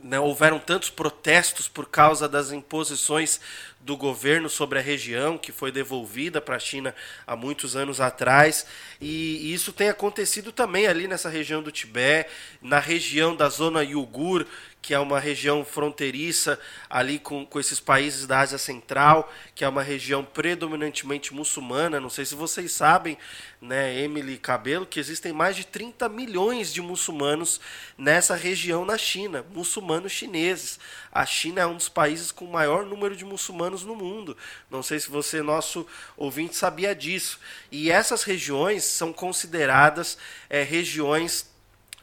né, 0.05 0.21
houveram 0.21 0.59
tantos 0.59 0.91
protestos 0.91 1.67
por 1.67 1.89
causa 1.89 2.29
das 2.29 2.53
imposições 2.53 3.41
do 3.81 3.97
governo 3.97 4.51
sobre 4.51 4.79
a 4.79 4.83
região, 4.83 5.39
que 5.39 5.51
foi 5.51 5.73
devolvida 5.73 6.43
para 6.43 6.57
a 6.57 6.59
China 6.59 6.95
há 7.27 7.35
muitos 7.35 7.75
anos 7.75 8.03
atrás. 8.03 8.67
E, 9.01 9.53
isso 9.53 9.73
tem 9.73 9.89
acontecido 9.89 10.53
também 10.53 10.87
ali 10.87 11.09
nessa 11.09 11.31
região 11.31 11.63
do 11.63 11.73
Tibete, 11.73 12.29
na 12.61 12.79
região 12.79 13.35
da 13.35 13.49
zona 13.49 13.81
Uyghur, 13.81 14.47
que 14.85 14.93
é 14.93 14.99
uma 14.99 15.19
região 15.19 15.64
fronteiriça 15.64 16.61
ali 16.91 17.19
com, 17.19 17.47
com 17.47 17.59
esses 17.59 17.81
países 17.81 18.26
da 18.26 18.41
Ásia 18.41 18.59
Central, 18.59 19.33
que 19.55 19.64
é 19.64 19.69
uma 19.69 19.83
região 19.83 20.23
predominantemente 20.23 21.33
muçulmana. 21.33 21.99
Não 21.99 22.11
sei 22.11 22.26
se 22.26 22.35
vocês 22.35 22.71
sabem, 22.71 23.17
né, 23.62 23.99
Emily 23.99 24.37
Cabelo, 24.37 24.85
que 24.85 25.00
existem 25.00 25.33
mais 25.33 25.57
de 25.57 25.64
30 25.64 26.07
milhões 26.11 26.71
de 26.71 26.83
muçulmanos 26.83 27.62
nessa 27.97 28.37
região 28.37 28.85
na 28.85 28.99
China, 28.99 29.43
muçulmanos 29.55 30.12
chineses. 30.12 30.79
A 31.11 31.25
China 31.25 31.62
é 31.62 31.67
um 31.67 31.76
dos 31.76 31.88
países 31.88 32.31
com 32.31 32.45
maior 32.45 32.85
número 32.85 33.17
de 33.17 33.25
muçulmanos 33.25 33.85
no 33.85 33.97
mundo. 33.97 34.37
Não 34.71 34.83
sei 34.83 35.00
se 35.00 35.09
você, 35.09 35.41
nosso 35.41 35.87
ouvinte, 36.14 36.57
sabia 36.57 36.95
disso. 36.95 37.41
E 37.73 37.91
essas 37.91 38.23
regiões 38.23 38.85
são 38.85 39.14
consideradas 39.14 40.19
é, 40.50 40.62
regiões 40.62 41.54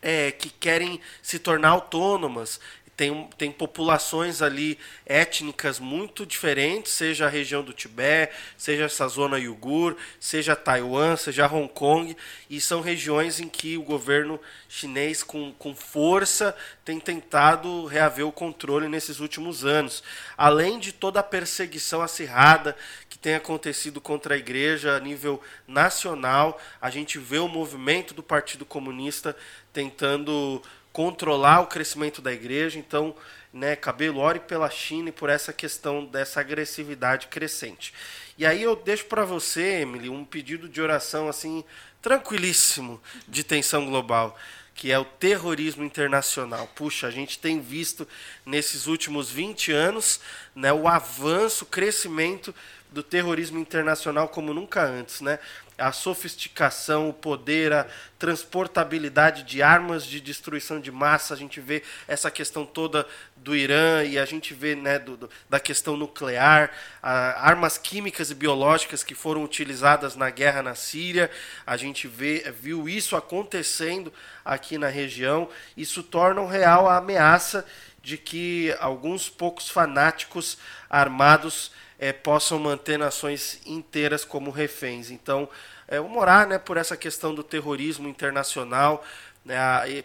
é, 0.01 0.31
que 0.31 0.49
querem 0.49 0.99
se 1.21 1.39
tornar 1.39 1.69
autônomas. 1.69 2.59
Tem, 2.97 3.27
tem 3.35 3.51
populações 3.51 4.43
ali 4.43 4.77
étnicas 5.07 5.79
muito 5.79 6.23
diferentes, 6.23 6.91
seja 6.91 7.25
a 7.25 7.29
região 7.29 7.63
do 7.63 7.73
Tibete, 7.73 8.31
seja 8.55 8.83
essa 8.83 9.07
zona 9.07 9.37
Uyghur, 9.37 9.95
seja 10.19 10.55
Taiwan, 10.55 11.15
seja 11.15 11.51
Hong 11.51 11.69
Kong, 11.69 12.15
e 12.47 12.61
são 12.61 12.79
regiões 12.79 13.39
em 13.39 13.47
que 13.47 13.75
o 13.75 13.81
governo 13.81 14.39
chinês, 14.69 15.23
com, 15.23 15.51
com 15.53 15.73
força, 15.73 16.55
tem 16.85 16.99
tentado 16.99 17.87
reaver 17.87 18.27
o 18.27 18.31
controle 18.31 18.87
nesses 18.87 19.19
últimos 19.19 19.65
anos. 19.65 20.03
Além 20.37 20.77
de 20.77 20.91
toda 20.91 21.21
a 21.21 21.23
perseguição 21.23 22.03
acirrada 22.03 22.75
tem 23.21 23.35
acontecido 23.35 24.01
contra 24.01 24.33
a 24.33 24.37
igreja 24.37 24.95
a 24.95 24.99
nível 24.99 25.39
nacional, 25.67 26.59
a 26.81 26.89
gente 26.89 27.19
vê 27.19 27.37
o 27.37 27.47
movimento 27.47 28.13
do 28.13 28.23
Partido 28.23 28.65
Comunista 28.65 29.35
tentando 29.71 30.61
controlar 30.91 31.61
o 31.61 31.67
crescimento 31.67 32.21
da 32.21 32.33
igreja. 32.33 32.79
Então, 32.79 33.15
né, 33.53 33.75
cabelo, 33.75 34.19
ore 34.19 34.39
pela 34.39 34.69
China 34.69 35.09
e 35.09 35.11
por 35.11 35.29
essa 35.29 35.53
questão 35.53 36.05
dessa 36.05 36.39
agressividade 36.39 37.27
crescente. 37.27 37.93
E 38.37 38.45
aí 38.45 38.63
eu 38.63 38.75
deixo 38.75 39.05
para 39.05 39.23
você, 39.23 39.81
Emily, 39.81 40.09
um 40.09 40.25
pedido 40.25 40.67
de 40.67 40.81
oração 40.81 41.29
assim 41.29 41.63
tranquilíssimo 42.01 42.99
de 43.27 43.43
tensão 43.43 43.85
global, 43.85 44.37
que 44.73 44.91
é 44.91 44.97
o 44.97 45.05
terrorismo 45.05 45.83
internacional. 45.83 46.67
Puxa, 46.75 47.07
a 47.07 47.11
gente 47.11 47.37
tem 47.37 47.61
visto 47.61 48.07
nesses 48.45 48.87
últimos 48.87 49.29
20 49.29 49.71
anos 49.71 50.19
né, 50.55 50.73
o 50.73 50.87
avanço, 50.87 51.65
o 51.65 51.67
crescimento 51.67 52.55
do 52.91 53.01
terrorismo 53.01 53.57
internacional 53.57 54.27
como 54.27 54.53
nunca 54.53 54.83
antes, 54.83 55.21
né? 55.21 55.39
A 55.77 55.91
sofisticação, 55.91 57.09
o 57.09 57.13
poder, 57.13 57.71
a 57.73 57.87
transportabilidade 58.19 59.43
de 59.43 59.63
armas 59.63 60.05
de 60.05 60.19
destruição 60.19 60.79
de 60.79 60.91
massa, 60.91 61.33
a 61.33 61.37
gente 61.37 61.59
vê 61.59 61.81
essa 62.07 62.29
questão 62.29 62.65
toda 62.65 63.07
do 63.35 63.55
Irã 63.55 64.03
e 64.03 64.19
a 64.19 64.25
gente 64.25 64.53
vê 64.53 64.75
né, 64.75 64.99
do, 64.99 65.17
do, 65.17 65.29
da 65.49 65.59
questão 65.59 65.97
nuclear, 65.97 66.69
a, 67.01 67.47
armas 67.47 67.77
químicas 67.79 68.29
e 68.29 68.35
biológicas 68.35 69.03
que 69.03 69.15
foram 69.15 69.43
utilizadas 69.43 70.15
na 70.15 70.29
guerra 70.29 70.61
na 70.61 70.75
Síria, 70.75 71.31
a 71.65 71.75
gente 71.77 72.07
vê, 72.07 72.53
viu 72.59 72.87
isso 72.87 73.15
acontecendo 73.15 74.13
aqui 74.45 74.77
na 74.77 74.89
região. 74.89 75.49
Isso 75.75 76.03
torna 76.03 76.45
real 76.47 76.87
a 76.87 76.97
ameaça 76.97 77.65
de 78.03 78.17
que 78.17 78.75
alguns 78.79 79.29
poucos 79.29 79.69
fanáticos 79.69 80.57
armados 80.89 81.71
é, 82.01 82.11
possam 82.11 82.57
manter 82.57 82.97
nações 82.97 83.61
inteiras 83.63 84.25
como 84.25 84.49
reféns. 84.49 85.11
Então, 85.11 85.47
é, 85.87 85.99
vamos 85.99 86.17
orar 86.17 86.47
né, 86.47 86.57
por 86.57 86.75
essa 86.75 86.97
questão 86.97 87.35
do 87.35 87.43
terrorismo 87.43 88.09
internacional, 88.09 89.05
né, 89.45 89.55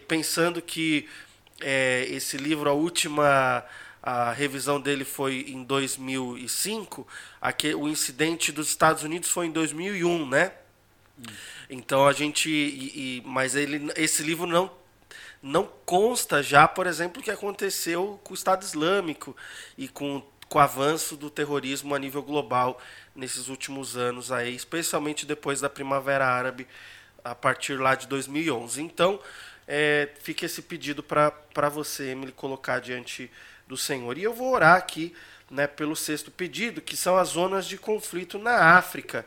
pensando 0.07 0.61
que 0.61 1.09
é, 1.59 2.05
esse 2.07 2.37
livro, 2.37 2.69
a 2.69 2.73
última 2.73 3.65
a 4.03 4.31
revisão 4.31 4.79
dele 4.79 5.03
foi 5.03 5.47
em 5.49 5.63
2005, 5.63 7.05
aqui, 7.41 7.73
o 7.73 7.89
incidente 7.89 8.53
dos 8.53 8.69
Estados 8.69 9.03
Unidos 9.03 9.29
foi 9.29 9.47
em 9.47 9.51
2001, 9.51 10.29
né? 10.29 10.53
Então 11.69 12.07
a 12.07 12.13
gente, 12.13 12.49
e, 12.49 13.17
e, 13.17 13.23
mas 13.25 13.53
ele, 13.53 13.91
esse 13.97 14.23
livro 14.23 14.45
não 14.45 14.71
não 15.41 15.69
consta 15.85 16.41
já, 16.41 16.67
por 16.67 16.87
exemplo, 16.87 17.21
o 17.21 17.23
que 17.23 17.29
aconteceu 17.29 18.19
com 18.23 18.31
o 18.31 18.35
Estado 18.35 18.63
Islâmico 18.63 19.35
e 19.77 19.87
com 19.87 20.23
com 20.49 20.59
o 20.59 20.61
avanço 20.61 21.15
do 21.15 21.29
terrorismo 21.29 21.93
a 21.93 21.99
nível 21.99 22.23
global 22.23 22.79
nesses 23.15 23.47
últimos 23.49 23.97
anos 23.97 24.31
aí, 24.31 24.55
especialmente 24.55 25.25
depois 25.25 25.59
da 25.61 25.69
Primavera 25.69 26.25
Árabe, 26.25 26.67
a 27.23 27.35
partir 27.35 27.75
lá 27.75 27.95
de 27.95 28.07
2011. 28.07 28.81
Então, 28.81 29.19
é, 29.67 30.09
fica 30.21 30.45
esse 30.45 30.61
pedido 30.61 31.03
para 31.03 31.69
você, 31.69 32.11
Emily, 32.11 32.31
colocar 32.31 32.79
diante 32.79 33.29
do 33.67 33.75
Senhor. 33.75 34.17
E 34.17 34.23
eu 34.23 34.33
vou 34.33 34.53
orar 34.53 34.77
aqui 34.77 35.13
né, 35.51 35.67
pelo 35.67 35.95
sexto 35.95 36.31
pedido, 36.31 36.81
que 36.81 36.95
são 36.95 37.17
as 37.17 37.29
zonas 37.29 37.65
de 37.65 37.77
conflito 37.77 38.39
na 38.39 38.77
África. 38.77 39.25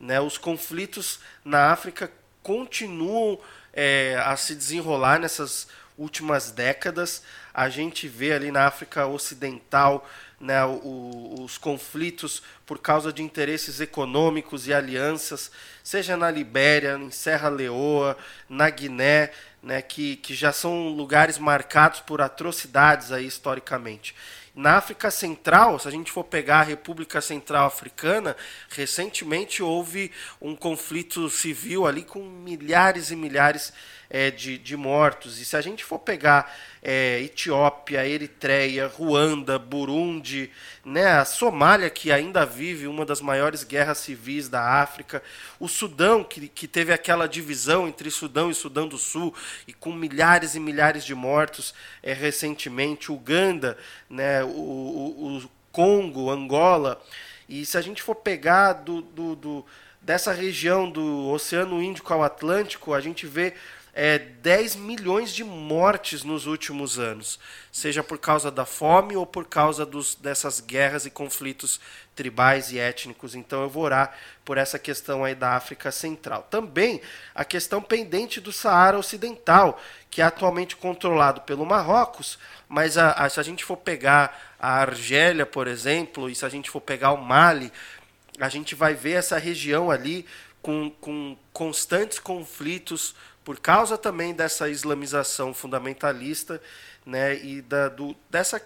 Né? 0.00 0.20
Os 0.20 0.38
conflitos 0.38 1.20
na 1.44 1.70
África 1.70 2.10
continuam 2.42 3.38
é, 3.72 4.20
a 4.24 4.36
se 4.36 4.54
desenrolar 4.54 5.18
nessas 5.18 5.68
últimas 5.96 6.50
décadas. 6.50 7.22
A 7.52 7.68
gente 7.68 8.08
vê 8.08 8.32
ali 8.32 8.50
na 8.50 8.66
África 8.66 9.06
Ocidental 9.06 10.08
né, 10.42 10.64
o, 10.64 11.36
os 11.40 11.56
conflitos 11.56 12.42
por 12.66 12.80
causa 12.80 13.12
de 13.12 13.22
interesses 13.22 13.80
econômicos 13.80 14.66
e 14.66 14.74
alianças, 14.74 15.52
seja 15.84 16.16
na 16.16 16.30
Libéria, 16.32 16.98
em 16.98 17.12
Serra 17.12 17.48
Leoa, 17.48 18.18
na 18.48 18.68
Guiné, 18.68 19.30
né, 19.62 19.80
que, 19.80 20.16
que 20.16 20.34
já 20.34 20.52
são 20.52 20.88
lugares 20.88 21.38
marcados 21.38 22.00
por 22.00 22.20
atrocidades 22.20 23.12
aí 23.12 23.24
historicamente. 23.24 24.16
Na 24.54 24.76
África 24.76 25.10
Central, 25.10 25.78
se 25.78 25.86
a 25.86 25.90
gente 25.90 26.10
for 26.10 26.24
pegar 26.24 26.60
a 26.60 26.64
República 26.64 27.20
Central 27.20 27.66
Africana, 27.66 28.36
recentemente 28.68 29.62
houve 29.62 30.10
um 30.40 30.56
conflito 30.56 31.30
civil 31.30 31.86
ali 31.86 32.02
com 32.02 32.18
milhares 32.22 33.10
e 33.10 33.16
milhares 33.16 33.72
é, 34.12 34.30
de, 34.30 34.58
de 34.58 34.76
mortos. 34.76 35.40
E 35.40 35.44
se 35.44 35.56
a 35.56 35.62
gente 35.62 35.82
for 35.82 35.98
pegar 35.98 36.54
é, 36.82 37.18
Etiópia, 37.22 38.06
Eritreia, 38.06 38.86
Ruanda, 38.86 39.58
Burundi, 39.58 40.50
né, 40.84 41.06
a 41.12 41.24
Somália, 41.24 41.88
que 41.88 42.12
ainda 42.12 42.44
vive 42.44 42.86
uma 42.86 43.06
das 43.06 43.22
maiores 43.22 43.64
guerras 43.64 43.96
civis 43.98 44.50
da 44.50 44.82
África, 44.82 45.22
o 45.58 45.66
Sudão, 45.66 46.22
que, 46.22 46.46
que 46.46 46.68
teve 46.68 46.92
aquela 46.92 47.26
divisão 47.26 47.88
entre 47.88 48.10
Sudão 48.10 48.50
e 48.50 48.54
Sudão 48.54 48.86
do 48.86 48.98
Sul, 48.98 49.34
e 49.66 49.72
com 49.72 49.90
milhares 49.90 50.54
e 50.54 50.60
milhares 50.60 51.06
de 51.06 51.14
mortos 51.14 51.72
é, 52.02 52.12
recentemente, 52.12 53.10
Uganda, 53.10 53.78
né, 54.10 54.44
o, 54.44 54.48
o, 54.48 55.38
o 55.38 55.50
Congo, 55.72 56.30
Angola. 56.30 57.02
E 57.48 57.64
se 57.64 57.78
a 57.78 57.80
gente 57.80 58.02
for 58.02 58.16
pegar 58.16 58.74
do, 58.74 59.00
do, 59.00 59.34
do, 59.34 59.66
dessa 60.02 60.34
região 60.34 60.90
do 60.90 61.30
Oceano 61.30 61.82
Índico 61.82 62.12
ao 62.12 62.22
Atlântico, 62.22 62.92
a 62.92 63.00
gente 63.00 63.26
vê 63.26 63.54
é, 63.94 64.18
10 64.18 64.76
milhões 64.76 65.34
de 65.34 65.44
mortes 65.44 66.24
nos 66.24 66.46
últimos 66.46 66.98
anos, 66.98 67.38
seja 67.70 68.02
por 68.02 68.18
causa 68.18 68.50
da 68.50 68.64
fome 68.64 69.16
ou 69.16 69.26
por 69.26 69.44
causa 69.44 69.84
dos, 69.84 70.14
dessas 70.14 70.60
guerras 70.60 71.04
e 71.04 71.10
conflitos 71.10 71.78
tribais 72.16 72.72
e 72.72 72.78
étnicos. 72.78 73.34
Então 73.34 73.62
eu 73.62 73.68
vou 73.68 73.84
orar 73.84 74.16
por 74.44 74.56
essa 74.56 74.78
questão 74.78 75.24
aí 75.24 75.34
da 75.34 75.50
África 75.50 75.92
Central. 75.92 76.46
Também 76.50 77.02
a 77.34 77.44
questão 77.44 77.82
pendente 77.82 78.40
do 78.40 78.50
Saara 78.50 78.98
Ocidental, 78.98 79.78
que 80.10 80.22
é 80.22 80.24
atualmente 80.24 80.74
controlado 80.74 81.42
pelo 81.42 81.66
Marrocos, 81.66 82.38
mas 82.68 82.96
a, 82.96 83.12
a, 83.12 83.28
se 83.28 83.38
a 83.38 83.42
gente 83.42 83.62
for 83.62 83.76
pegar 83.76 84.54
a 84.58 84.80
Argélia, 84.80 85.44
por 85.44 85.68
exemplo, 85.68 86.30
e 86.30 86.34
se 86.34 86.46
a 86.46 86.48
gente 86.48 86.70
for 86.70 86.80
pegar 86.80 87.12
o 87.12 87.18
Mali, 87.18 87.70
a 88.40 88.48
gente 88.48 88.74
vai 88.74 88.94
ver 88.94 89.12
essa 89.12 89.36
região 89.36 89.90
ali 89.90 90.24
com, 90.62 90.90
com 91.00 91.36
constantes 91.52 92.18
conflitos 92.18 93.14
por 93.44 93.58
causa 93.58 93.98
também 93.98 94.32
dessa 94.32 94.68
islamização 94.68 95.52
fundamentalista 95.52 96.60
né, 97.04 97.36
e 97.36 97.60
da, 97.60 97.88
do, 97.88 98.14
dessa, 98.30 98.62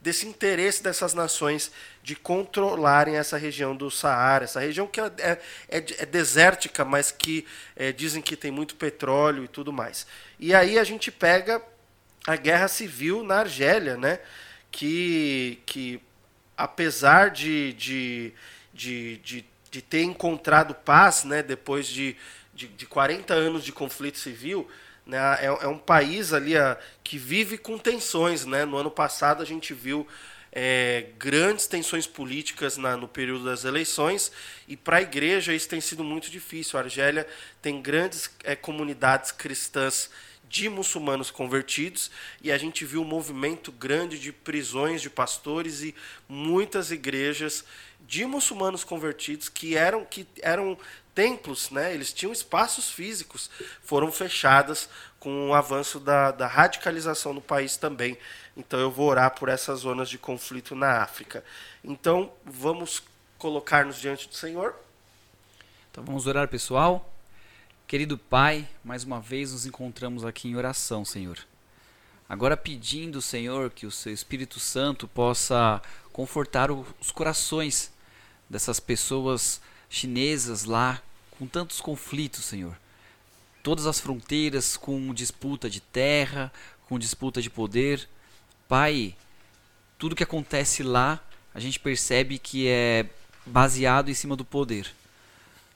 desse 0.00 0.26
interesse 0.26 0.82
dessas 0.82 1.14
nações 1.14 1.70
de 2.02 2.16
controlarem 2.16 3.16
essa 3.16 3.36
região 3.36 3.76
do 3.76 3.90
Saara, 3.90 4.44
essa 4.44 4.60
região 4.60 4.86
que 4.86 5.00
é, 5.00 5.12
é, 5.18 5.30
é, 5.68 5.76
é 5.98 6.06
desértica, 6.06 6.84
mas 6.84 7.12
que 7.12 7.46
é, 7.76 7.92
dizem 7.92 8.22
que 8.22 8.36
tem 8.36 8.50
muito 8.50 8.74
petróleo 8.74 9.44
e 9.44 9.48
tudo 9.48 9.72
mais. 9.72 10.06
E 10.38 10.54
aí 10.54 10.78
a 10.78 10.84
gente 10.84 11.10
pega 11.10 11.62
a 12.26 12.36
guerra 12.36 12.68
civil 12.68 13.22
na 13.22 13.40
Argélia, 13.40 13.96
né, 13.96 14.18
que, 14.70 15.60
que 15.64 16.00
apesar 16.56 17.30
de, 17.30 17.72
de, 17.74 18.32
de, 18.74 19.16
de, 19.18 19.44
de 19.70 19.82
ter 19.82 20.02
encontrado 20.02 20.74
paz 20.74 21.24
né, 21.24 21.42
depois 21.42 21.86
de 21.86 22.16
de, 22.58 22.66
de 22.66 22.86
40 22.86 23.32
anos 23.32 23.64
de 23.64 23.70
conflito 23.70 24.18
civil, 24.18 24.68
né, 25.06 25.16
é, 25.40 25.46
é 25.46 25.68
um 25.68 25.78
país 25.78 26.32
ali 26.32 26.58
a, 26.58 26.76
que 27.04 27.16
vive 27.16 27.56
com 27.56 27.78
tensões. 27.78 28.44
Né? 28.44 28.64
No 28.64 28.76
ano 28.76 28.90
passado 28.90 29.40
a 29.40 29.46
gente 29.46 29.72
viu 29.72 30.04
é, 30.50 31.06
grandes 31.16 31.68
tensões 31.68 32.04
políticas 32.04 32.76
na, 32.76 32.96
no 32.96 33.06
período 33.06 33.44
das 33.44 33.64
eleições 33.64 34.32
e 34.66 34.76
para 34.76 34.96
a 34.96 35.02
igreja 35.02 35.54
isso 35.54 35.68
tem 35.68 35.80
sido 35.80 36.02
muito 36.02 36.28
difícil. 36.30 36.78
A 36.78 36.82
Argélia 36.82 37.28
tem 37.62 37.80
grandes 37.80 38.28
é, 38.42 38.56
comunidades 38.56 39.30
cristãs 39.30 40.10
de 40.48 40.68
muçulmanos 40.68 41.30
convertidos 41.30 42.10
e 42.42 42.50
a 42.50 42.58
gente 42.58 42.84
viu 42.84 43.02
um 43.02 43.04
movimento 43.04 43.70
grande 43.70 44.18
de 44.18 44.32
prisões 44.32 45.00
de 45.00 45.10
pastores 45.10 45.82
e 45.82 45.94
muitas 46.28 46.90
igrejas 46.90 47.64
de 48.00 48.24
muçulmanos 48.24 48.82
convertidos 48.82 49.48
que 49.48 49.76
eram 49.76 50.04
que 50.04 50.26
eram 50.40 50.76
templos, 51.18 51.70
né, 51.70 51.92
eles 51.92 52.12
tinham 52.12 52.32
espaços 52.32 52.92
físicos, 52.92 53.50
foram 53.82 54.12
fechadas 54.12 54.88
com 55.18 55.48
o 55.48 55.52
avanço 55.52 55.98
da, 55.98 56.30
da 56.30 56.46
radicalização 56.46 57.32
no 57.32 57.40
país 57.40 57.76
também. 57.76 58.16
Então 58.56 58.78
eu 58.78 58.88
vou 58.88 59.08
orar 59.08 59.34
por 59.34 59.48
essas 59.48 59.80
zonas 59.80 60.08
de 60.08 60.16
conflito 60.16 60.76
na 60.76 61.02
África. 61.02 61.44
Então 61.82 62.32
vamos 62.44 63.02
colocar-nos 63.36 63.96
diante 63.96 64.28
do 64.28 64.34
Senhor. 64.36 64.76
Então 65.90 66.04
vamos 66.04 66.28
orar, 66.28 66.46
pessoal. 66.46 67.12
Querido 67.88 68.16
Pai, 68.16 68.68
mais 68.84 69.02
uma 69.02 69.20
vez 69.20 69.50
nos 69.50 69.66
encontramos 69.66 70.24
aqui 70.24 70.46
em 70.46 70.54
oração, 70.54 71.04
Senhor. 71.04 71.36
Agora 72.28 72.56
pedindo, 72.56 73.20
Senhor, 73.20 73.70
que 73.70 73.86
o 73.86 73.90
seu 73.90 74.12
Espírito 74.12 74.60
Santo 74.60 75.08
possa 75.08 75.82
confortar 76.12 76.70
os 76.70 77.10
corações 77.10 77.92
dessas 78.48 78.78
pessoas 78.78 79.60
chinesas 79.90 80.62
lá 80.62 81.02
com 81.38 81.46
tantos 81.46 81.80
conflitos, 81.80 82.44
Senhor. 82.44 82.76
Todas 83.62 83.86
as 83.86 84.00
fronteiras 84.00 84.76
com 84.76 85.14
disputa 85.14 85.70
de 85.70 85.80
terra, 85.80 86.52
com 86.88 86.98
disputa 86.98 87.40
de 87.40 87.48
poder. 87.48 88.08
Pai, 88.66 89.14
tudo 89.98 90.16
que 90.16 90.22
acontece 90.22 90.82
lá, 90.82 91.22
a 91.54 91.60
gente 91.60 91.78
percebe 91.78 92.38
que 92.38 92.66
é 92.68 93.06
baseado 93.46 94.10
em 94.10 94.14
cima 94.14 94.36
do 94.36 94.44
poder, 94.44 94.92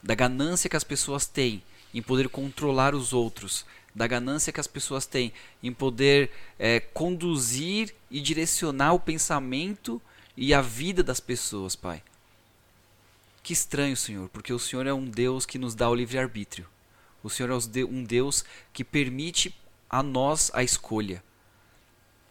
da 0.03 0.15
ganância 0.15 0.69
que 0.69 0.77
as 0.77 0.85
pessoas 0.85 1.27
têm 1.27 1.63
em 1.95 2.03
poder 2.03 2.29
controlar 2.29 2.95
os 2.95 3.13
outros, 3.13 3.65
da 3.95 4.07
ganância 4.07 4.53
que 4.53 4.61
as 4.61 4.67
pessoas 4.67 5.07
têm 5.07 5.33
em 5.63 5.73
poder 5.73 6.31
é, 6.59 6.81
conduzir 6.81 7.95
e 8.11 8.21
direcionar 8.21 8.95
o 8.95 9.01
pensamento 9.01 10.01
e 10.37 10.55
a 10.55 10.63
vida 10.63 11.03
das 11.03 11.21
pessoas, 11.21 11.77
Pai. 11.77 12.03
Que 13.43 13.53
estranho, 13.53 13.97
Senhor, 13.97 14.29
porque 14.29 14.53
o 14.53 14.59
Senhor 14.59 14.87
é 14.87 14.93
um 14.93 15.05
Deus 15.05 15.45
que 15.45 15.59
nos 15.59 15.75
dá 15.75 15.91
o 15.91 15.95
livre-arbítrio. 15.95 16.69
O 17.23 17.31
Senhor 17.31 17.51
é 17.51 17.85
um 17.85 18.05
Deus 18.05 18.45
que 18.73 18.85
permite 18.85 19.55
a 19.91 20.03
nós 20.03 20.51
a 20.55 20.63
escolha. 20.63 21.23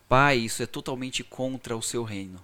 Pai, 0.07 0.37
isso 0.37 0.63
é 0.63 0.65
totalmente 0.65 1.23
contra 1.23 1.75
o 1.75 1.81
seu 1.81 2.03
reino. 2.03 2.41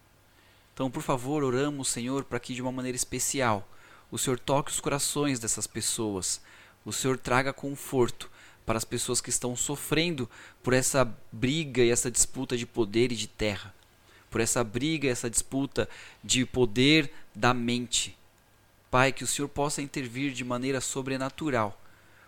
Então, 0.73 0.91
por 0.91 1.01
favor, 1.01 1.43
oramos, 1.43 1.88
Senhor, 1.88 2.23
para 2.23 2.39
que 2.39 2.53
de 2.53 2.62
uma 2.62 2.71
maneira 2.71 2.95
especial 2.95 3.67
o 4.12 4.17
Senhor 4.17 4.39
toque 4.39 4.71
os 4.71 4.80
corações 4.80 5.39
dessas 5.39 5.67
pessoas. 5.67 6.41
O 6.86 6.93
Senhor 6.93 7.17
traga 7.17 7.53
conforto 7.53 8.30
para 8.65 8.77
as 8.77 8.86
pessoas 8.86 9.21
que 9.21 9.30
estão 9.30 9.56
sofrendo 9.56 10.30
por 10.62 10.73
essa 10.73 11.10
briga 11.32 11.82
e 11.84 11.89
essa 11.89 12.12
disputa 12.12 12.58
de 12.58 12.65
poder 12.65 13.12
e 13.12 13.15
de 13.15 13.27
terra. 13.27 13.73
Por 14.30 14.41
essa 14.41 14.63
briga 14.63 15.08
e 15.08 15.10
essa 15.10 15.30
disputa 15.30 15.89
de 16.21 16.45
poder 16.45 17.12
da 17.34 17.53
mente. 17.53 18.16
Pai, 18.89 19.12
que 19.12 19.23
o 19.23 19.28
Senhor 19.28 19.47
possa 19.47 19.82
intervir 19.82 20.32
de 20.32 20.43
maneira 20.43 20.82
sobrenatural. 20.82 21.80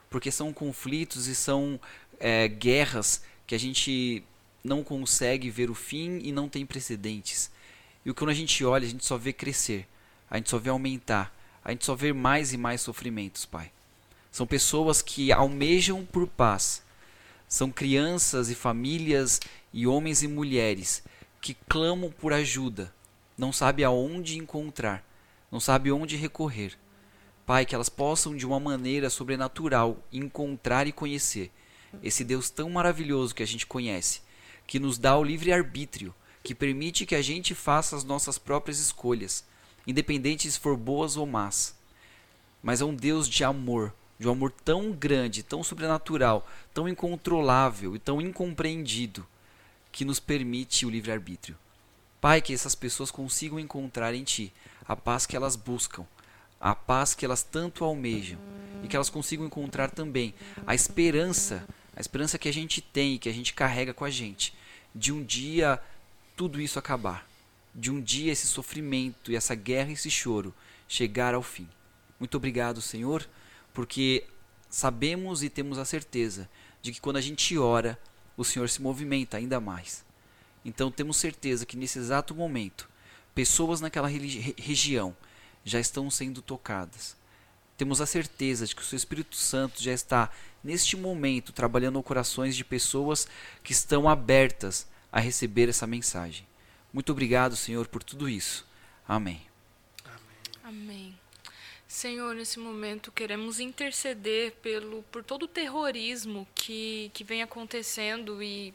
Porque 0.10 0.32
são 0.32 0.52
conflitos 0.52 1.28
e 1.28 1.36
são 1.36 1.80
é, 2.19 2.48
guerras 2.48 3.24
que 3.45 3.56
a 3.56 3.60
gente 3.60 4.24
não 4.63 4.84
consegue 4.84 5.50
ver 5.50 5.69
o 5.69 5.76
fim 5.76 6.19
e 6.24 6.32
não 6.32 6.50
tem 6.50 6.65
precedentes. 6.65 7.52
E 8.06 8.13
quando 8.13 8.30
a 8.30 8.34
gente 8.34 8.63
olha, 8.65 8.86
a 8.86 8.89
gente 8.89 9.06
só 9.06 9.17
vê 9.17 9.32
crescer, 9.32 9.88
a 10.30 10.38
gente 10.38 10.50
só 10.50 10.58
vê 10.58 10.69
aumentar, 10.69 11.36
a 11.63 11.72
gente 11.72 11.86
só 11.86 11.95
vê 11.95 12.12
mais 12.13 12.54
e 12.54 12.58
mais 12.58 12.82
sofrimentos, 12.82 13.45
Pai. 13.45 13.72
São 14.32 14.45
pessoas 14.45 15.02
que 15.02 15.32
almejam 15.32 16.06
por 16.06 16.28
paz. 16.28 16.84
São 17.48 17.72
crianças 17.72 18.50
e 18.50 18.56
famílias 18.56 19.39
e 19.74 19.88
homens 19.88 20.22
e 20.22 20.28
mulheres 20.28 21.04
que 21.41 21.56
clamam 21.67 22.12
por 22.12 22.34
ajuda, 22.34 22.93
não 23.38 23.52
sabe 23.52 23.84
aonde 23.84 24.38
encontrar, 24.38 25.04
não 25.52 25.60
sabe 25.60 25.92
onde 25.92 26.16
recorrer. 26.16 26.78
Pai, 27.46 27.66
que 27.66 27.74
elas 27.74 27.90
possam 27.90 28.36
de 28.36 28.46
uma 28.46 28.60
maneira 28.60 29.10
sobrenatural 29.10 29.98
encontrar 30.12 30.88
e 30.88 30.92
conhecer 30.92 31.52
esse 32.04 32.24
Deus 32.24 32.50
tão 32.50 32.70
maravilhoso 32.70 33.34
que 33.34 33.42
a 33.42 33.48
gente 33.48 33.66
conhece, 33.66 34.22
que 34.68 34.80
nos 34.80 34.98
dá 34.98 35.18
o 35.18 35.24
livre 35.24 35.52
arbítrio 35.52 36.14
que 36.44 36.56
permite 36.56 37.06
que 37.06 37.16
a 37.16 37.22
gente 37.22 37.54
faça 37.54 37.96
as 37.96 38.04
nossas 38.04 38.38
próprias 38.38 38.80
escolhas, 38.80 39.44
independente 39.86 40.50
se 40.50 40.60
for 40.60 40.78
boas 40.78 41.18
ou 41.18 41.26
más. 41.26 41.76
Mas 42.62 42.82
é 42.82 42.86
um 42.86 42.96
Deus 42.96 43.28
de 43.28 43.44
amor, 43.44 43.94
de 44.18 44.28
um 44.28 44.32
amor 44.32 44.52
tão 44.52 44.92
grande, 44.92 45.44
tão 45.44 45.64
sobrenatural, 45.64 46.48
tão 46.74 46.88
incontrolável 46.88 47.96
e 47.96 48.00
tão 48.00 48.22
incompreendido, 48.22 49.26
que 49.92 50.06
nos 50.06 50.20
permite 50.20 50.86
o 50.86 50.90
livre-arbítrio. 50.90 51.58
Pai, 52.22 52.42
que 52.42 52.54
essas 52.54 52.76
pessoas 52.76 53.12
consigam 53.12 53.60
encontrar 53.60 54.14
em 54.14 54.24
Ti 54.24 54.54
a 54.89 54.95
paz 54.95 55.28
que 55.28 55.36
elas 55.36 55.56
buscam, 55.56 56.04
a 56.60 56.73
paz 56.73 57.13
que 57.13 57.23
elas 57.23 57.43
tanto 57.43 57.86
almejam, 57.86 58.39
e 58.84 58.88
que 58.88 58.95
elas 58.95 59.10
consigam 59.10 59.45
encontrar 59.45 59.91
também 59.91 60.34
a 60.65 60.73
esperança, 60.73 61.63
a 61.95 62.02
esperança 62.02 62.39
que 62.39 62.49
a 62.49 62.54
gente 62.54 62.82
tem 62.82 63.19
que 63.19 63.30
a 63.30 63.32
gente 63.32 63.54
carrega 63.54 63.93
com 63.93 64.04
a 64.04 64.10
gente, 64.10 64.52
de 64.95 65.13
um 65.13 65.23
dia 65.23 65.80
tudo 66.36 66.60
isso 66.60 66.80
acabar, 66.80 67.30
de 67.75 67.91
um 67.91 68.02
dia 68.02 68.32
esse 68.32 68.47
sofrimento 68.47 69.32
e 69.32 69.36
essa 69.36 69.54
guerra 69.54 69.91
e 69.91 69.93
esse 69.93 70.10
choro 70.10 70.54
chegar 70.88 71.36
ao 71.36 71.43
fim. 71.43 71.69
Muito 72.19 72.36
obrigado, 72.36 72.82
Senhor, 72.82 73.30
porque 73.73 74.25
sabemos 74.71 75.43
e 75.43 75.49
temos 75.49 75.78
a 75.78 75.86
certeza 75.86 76.49
de 76.82 76.91
que 76.91 76.99
quando 76.99 77.17
a 77.17 77.21
gente 77.21 77.56
ora, 77.60 77.99
o 78.36 78.43
Senhor 78.43 78.67
se 78.69 78.82
movimenta 78.82 79.38
ainda 79.38 79.60
mais. 79.60 80.04
Então 80.65 80.89
temos 80.89 81.17
certeza 81.17 81.63
que 81.63 81.78
nesse 81.78 81.99
exato 81.99 82.34
momento, 82.34 82.88
pessoas 83.39 83.80
naquela 83.80 84.10
região 84.10 85.15
já 85.63 85.80
estão 85.80 86.12
sendo 86.12 86.41
tocadas. 86.41 87.15
Temos 87.78 88.02
a 88.02 88.06
certeza 88.06 88.67
de 88.67 88.75
que 88.75 88.82
o 88.82 88.86
seu 88.86 88.97
Espírito 88.97 89.38
Santo 89.38 89.82
já 89.82 89.93
está 89.93 90.30
neste 90.62 90.97
momento 90.97 91.54
trabalhando 91.54 92.04
corações 92.04 92.54
de 92.54 92.65
pessoas 92.65 93.30
que 93.63 93.71
estão 93.71 94.10
abertas 94.10 94.86
a 95.10 95.21
receber 95.21 95.69
essa 95.69 95.88
mensagem. 95.88 96.45
Muito 96.91 97.13
obrigado, 97.13 97.56
Senhor, 97.56 97.88
por 97.88 98.04
tudo 98.04 98.28
isso. 98.28 98.67
Amém. 99.08 99.41
Amém. 100.62 101.17
Senhor, 101.88 102.36
nesse 102.36 102.60
momento 102.60 103.10
queremos 103.10 103.58
interceder 103.58 104.52
pelo 104.62 105.02
por 105.04 105.23
todo 105.23 105.43
o 105.43 105.47
terrorismo 105.47 106.45
que, 106.54 107.10
que 107.13 107.23
vem 107.23 107.41
acontecendo 107.41 108.43
e 108.43 108.73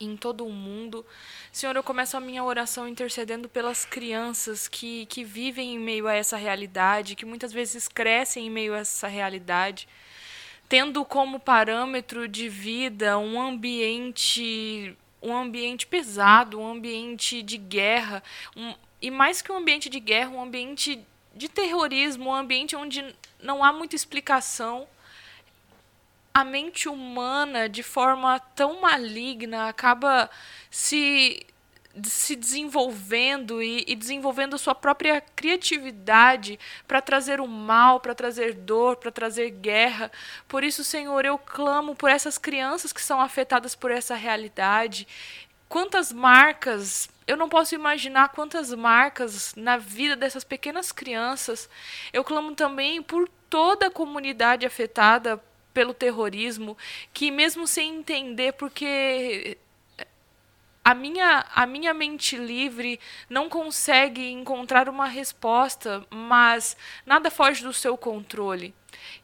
em 0.00 0.16
todo 0.16 0.46
o 0.46 0.52
mundo. 0.52 1.04
Senhor, 1.52 1.74
eu 1.74 1.82
começo 1.82 2.16
a 2.16 2.20
minha 2.20 2.44
oração 2.44 2.88
intercedendo 2.88 3.48
pelas 3.48 3.84
crianças 3.84 4.68
que, 4.68 5.06
que 5.06 5.24
vivem 5.24 5.74
em 5.74 5.78
meio 5.78 6.06
a 6.06 6.14
essa 6.14 6.36
realidade, 6.36 7.14
que 7.14 7.26
muitas 7.26 7.52
vezes 7.52 7.88
crescem 7.88 8.46
em 8.46 8.50
meio 8.50 8.74
a 8.74 8.78
essa 8.78 9.08
realidade, 9.08 9.88
tendo 10.68 11.04
como 11.04 11.40
parâmetro 11.40 12.28
de 12.28 12.48
vida 12.48 13.18
um 13.18 13.40
ambiente 13.40 14.96
um 15.20 15.36
ambiente 15.36 15.86
pesado, 15.86 16.60
um 16.60 16.70
ambiente 16.70 17.42
de 17.42 17.56
guerra, 17.56 18.22
um, 18.56 18.72
e 19.02 19.10
mais 19.10 19.42
que 19.42 19.50
um 19.50 19.56
ambiente 19.56 19.88
de 19.88 19.98
guerra, 19.98 20.30
um 20.30 20.40
ambiente 20.40 21.00
de 21.34 21.48
terrorismo, 21.48 22.30
um 22.30 22.34
ambiente 22.34 22.76
onde 22.76 23.04
não 23.40 23.62
há 23.62 23.72
muita 23.72 23.96
explicação. 23.96 24.86
A 26.38 26.44
mente 26.44 26.88
humana, 26.88 27.68
de 27.68 27.82
forma 27.82 28.38
tão 28.54 28.80
maligna, 28.80 29.68
acaba 29.68 30.30
se 30.70 31.44
se 32.04 32.36
desenvolvendo 32.36 33.60
e, 33.60 33.82
e 33.88 33.96
desenvolvendo 33.96 34.54
a 34.54 34.58
sua 34.58 34.72
própria 34.72 35.20
criatividade 35.20 36.56
para 36.86 37.02
trazer 37.02 37.40
o 37.40 37.48
mal, 37.48 37.98
para 37.98 38.14
trazer 38.14 38.54
dor, 38.54 38.98
para 38.98 39.10
trazer 39.10 39.50
guerra. 39.50 40.12
Por 40.46 40.62
isso, 40.62 40.84
Senhor, 40.84 41.24
eu 41.24 41.36
clamo 41.36 41.96
por 41.96 42.08
essas 42.08 42.38
crianças 42.38 42.92
que 42.92 43.02
são 43.02 43.20
afetadas 43.20 43.74
por 43.74 43.90
essa 43.90 44.14
realidade. 44.14 45.08
Quantas 45.68 46.12
marcas 46.12 47.10
eu 47.26 47.36
não 47.36 47.48
posso 47.48 47.74
imaginar 47.74 48.28
quantas 48.28 48.72
marcas 48.72 49.56
na 49.56 49.76
vida 49.76 50.14
dessas 50.14 50.44
pequenas 50.44 50.92
crianças. 50.92 51.68
Eu 52.12 52.22
clamo 52.22 52.54
também 52.54 53.02
por 53.02 53.28
toda 53.50 53.88
a 53.88 53.90
comunidade 53.90 54.64
afetada 54.64 55.42
pelo 55.72 55.94
terrorismo, 55.94 56.76
que 57.12 57.30
mesmo 57.30 57.66
sem 57.66 57.96
entender 57.96 58.52
porque 58.52 59.58
a 60.84 60.94
minha, 60.94 61.44
a 61.54 61.66
minha 61.66 61.92
mente 61.92 62.36
livre 62.36 62.98
não 63.28 63.48
consegue 63.48 64.30
encontrar 64.30 64.88
uma 64.88 65.06
resposta, 65.06 66.02
mas 66.10 66.76
nada 67.04 67.30
foge 67.30 67.62
do 67.62 67.74
seu 67.74 67.96
controle. 67.96 68.74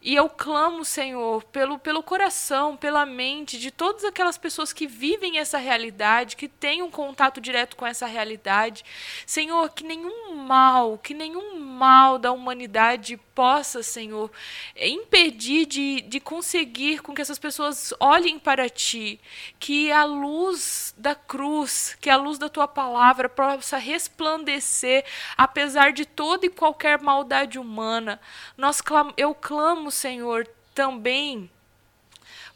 E 0.00 0.14
eu 0.14 0.29
clamo, 0.29 0.85
Senhor, 0.85 1.42
pelo, 1.44 1.79
pelo 1.79 2.03
coração, 2.03 2.77
pela 2.77 3.07
mente 3.07 3.59
de 3.59 3.70
todas 3.70 4.05
aquelas 4.05 4.37
pessoas 4.37 4.70
que 4.70 4.87
vivem 4.87 5.38
essa 5.38 5.57
realidade, 5.57 6.37
que 6.37 6.46
têm 6.46 6.83
um 6.83 6.90
contato 6.90 7.40
direto 7.40 7.74
com 7.74 7.87
essa 7.87 8.05
realidade. 8.05 8.85
Senhor, 9.24 9.70
que 9.70 9.83
nenhum 9.83 10.35
mal, 10.35 10.98
que 10.98 11.14
nenhum 11.14 11.59
mal 11.59 12.18
da 12.18 12.33
humanidade 12.33 13.16
possa, 13.35 13.83
Senhor, 13.83 14.31
impedir 14.77 15.64
de, 15.64 16.03
de 16.03 16.20
conseguir 16.20 17.00
com 17.00 17.14
que 17.14 17.22
essas 17.22 17.38
pessoas 17.38 17.92
olhem 17.98 18.38
para 18.38 18.68
Ti, 18.68 19.18
que 19.59 19.90
a 19.90 20.05
luz 20.05 20.94
da 20.98 21.14
cruz, 21.14 21.96
que 21.98 22.11
a 22.11 22.16
luz 22.16 22.38
da 22.38 22.50
Tua 22.50 22.68
palavra 22.68 23.29
possa 23.29 23.79
resplandecer, 23.79 25.05
apesar 25.37 25.92
de 25.92 26.05
toda 26.05 26.44
e 26.44 26.50
qualquer 26.50 27.00
maldade 27.00 27.59
humana. 27.59 28.20
Nós 28.57 28.83
eu 29.16 29.35
clamo, 29.35 29.54
Senhor, 29.90 30.47
também 30.75 31.51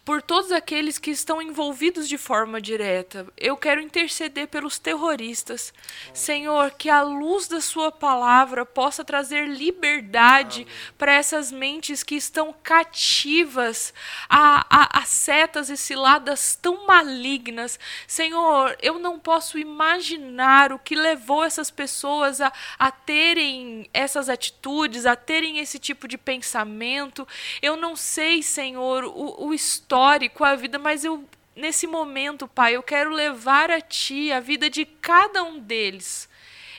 por 0.09 0.23
todos 0.23 0.53
aqueles 0.53 0.97
que 0.97 1.11
estão 1.11 1.42
envolvidos 1.42 2.09
de 2.09 2.16
forma 2.16 2.62
direta. 2.62 3.27
Eu 3.37 3.59
quero 3.59 3.79
interceder 3.79 4.49
pelos 4.49 4.79
terroristas. 4.79 5.71
Senhor, 6.14 6.71
que 6.71 6.88
a 6.88 7.03
luz 7.03 7.47
da 7.47 7.61
Sua 7.61 7.92
palavra 7.92 8.64
possa 8.64 9.05
trazer 9.05 9.47
liberdade 9.47 10.66
para 10.97 11.12
essas 11.12 11.53
mentes 11.53 12.03
que 12.03 12.14
estão 12.14 12.55
cativas 12.62 13.92
a, 14.31 14.64
a, 14.71 15.01
a 15.01 15.05
setas 15.05 15.68
e 15.68 15.77
ciladas 15.77 16.55
tão 16.57 16.87
malignas. 16.87 17.79
Senhor, 18.07 18.79
eu 18.81 18.99
não 18.99 19.18
posso 19.18 19.59
imaginar 19.59 20.73
o 20.73 20.79
que 20.79 20.97
levou 20.97 21.44
essas 21.44 21.71
pessoas 21.71 22.40
a, 22.40 22.51
a 22.79 22.90
terem 22.90 23.90
essas 23.92 24.31
atitudes, 24.31 25.05
a 25.05 25.14
terem 25.14 25.59
esse 25.59 25.79
tipo 25.79 26.09
de 26.09 26.16
pensamento. 26.16 27.29
Eu 27.61 27.77
não 27.77 27.94
sei, 27.94 28.42
Senhor, 28.42 29.05
o, 29.05 29.49
o 29.49 29.53
histórico 29.53 29.98
histórico, 29.99 30.45
a 30.45 30.55
vida, 30.55 30.79
mas 30.79 31.05
eu 31.05 31.29
nesse 31.57 31.85
momento, 31.85 32.47
Pai, 32.47 32.77
eu 32.77 32.83
quero 32.85 33.11
levar 33.11 33.69
a 33.69 33.81
Ti 33.81 34.31
a 34.31 34.39
vida 34.39 34.71
de 34.71 34.85
cada 34.85 35.43
um 35.43 35.59
deles. 35.59 36.29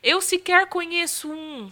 Eu 0.02 0.22
sequer 0.22 0.68
conheço 0.68 1.30
um, 1.30 1.70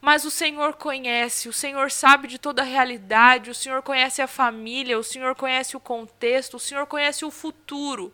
mas 0.00 0.24
o 0.24 0.30
Senhor 0.30 0.74
conhece, 0.74 1.48
o 1.48 1.52
Senhor 1.52 1.90
sabe 1.90 2.28
de 2.28 2.38
toda 2.38 2.62
a 2.62 2.64
realidade, 2.64 3.50
o 3.50 3.54
Senhor 3.54 3.82
conhece 3.82 4.22
a 4.22 4.28
família, 4.28 4.96
o 4.96 5.02
Senhor 5.02 5.34
conhece 5.34 5.76
o 5.76 5.80
contexto, 5.80 6.54
o 6.54 6.60
Senhor 6.60 6.86
conhece 6.86 7.24
o 7.24 7.30
futuro. 7.30 8.12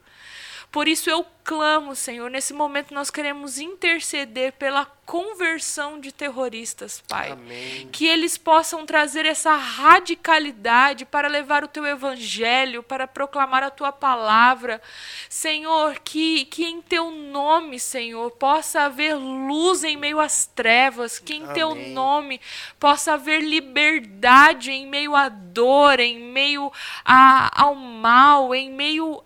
Por 0.74 0.88
isso 0.88 1.08
eu 1.08 1.24
clamo, 1.44 1.94
Senhor, 1.94 2.28
nesse 2.28 2.52
momento 2.52 2.92
nós 2.92 3.08
queremos 3.08 3.60
interceder 3.60 4.54
pela 4.54 4.84
conversão 5.06 6.00
de 6.00 6.10
terroristas, 6.10 7.00
Pai. 7.06 7.30
Amém. 7.30 7.88
Que 7.92 8.08
eles 8.08 8.37
possam 8.37 8.84
trazer 8.84 9.24
essa 9.24 9.54
radicalidade 9.54 11.04
para 11.04 11.28
levar 11.28 11.62
o 11.62 11.68
teu 11.68 11.87
evangelho, 11.87 12.82
para 12.82 13.06
proclamar 13.06 13.62
a 13.62 13.70
tua 13.70 13.92
palavra. 13.92 14.82
Senhor, 15.28 16.00
que, 16.00 16.44
que 16.46 16.64
em 16.64 16.82
teu 16.82 17.08
nome, 17.12 17.78
Senhor, 17.78 18.28
possa 18.32 18.80
haver 18.80 19.14
luz 19.14 19.84
em 19.84 19.96
meio 19.96 20.18
às 20.18 20.44
trevas, 20.44 21.20
que 21.20 21.34
em 21.34 21.46
teu 21.52 21.70
Amém. 21.70 21.92
nome 21.92 22.40
possa 22.80 23.12
haver 23.12 23.44
liberdade 23.44 24.72
em 24.72 24.88
meio 24.88 25.14
à 25.14 25.28
dor, 25.28 26.00
em 26.00 26.18
meio 26.18 26.72
a, 27.04 27.62
ao 27.62 27.76
mal, 27.76 28.52
em 28.52 28.72
meio 28.72 29.22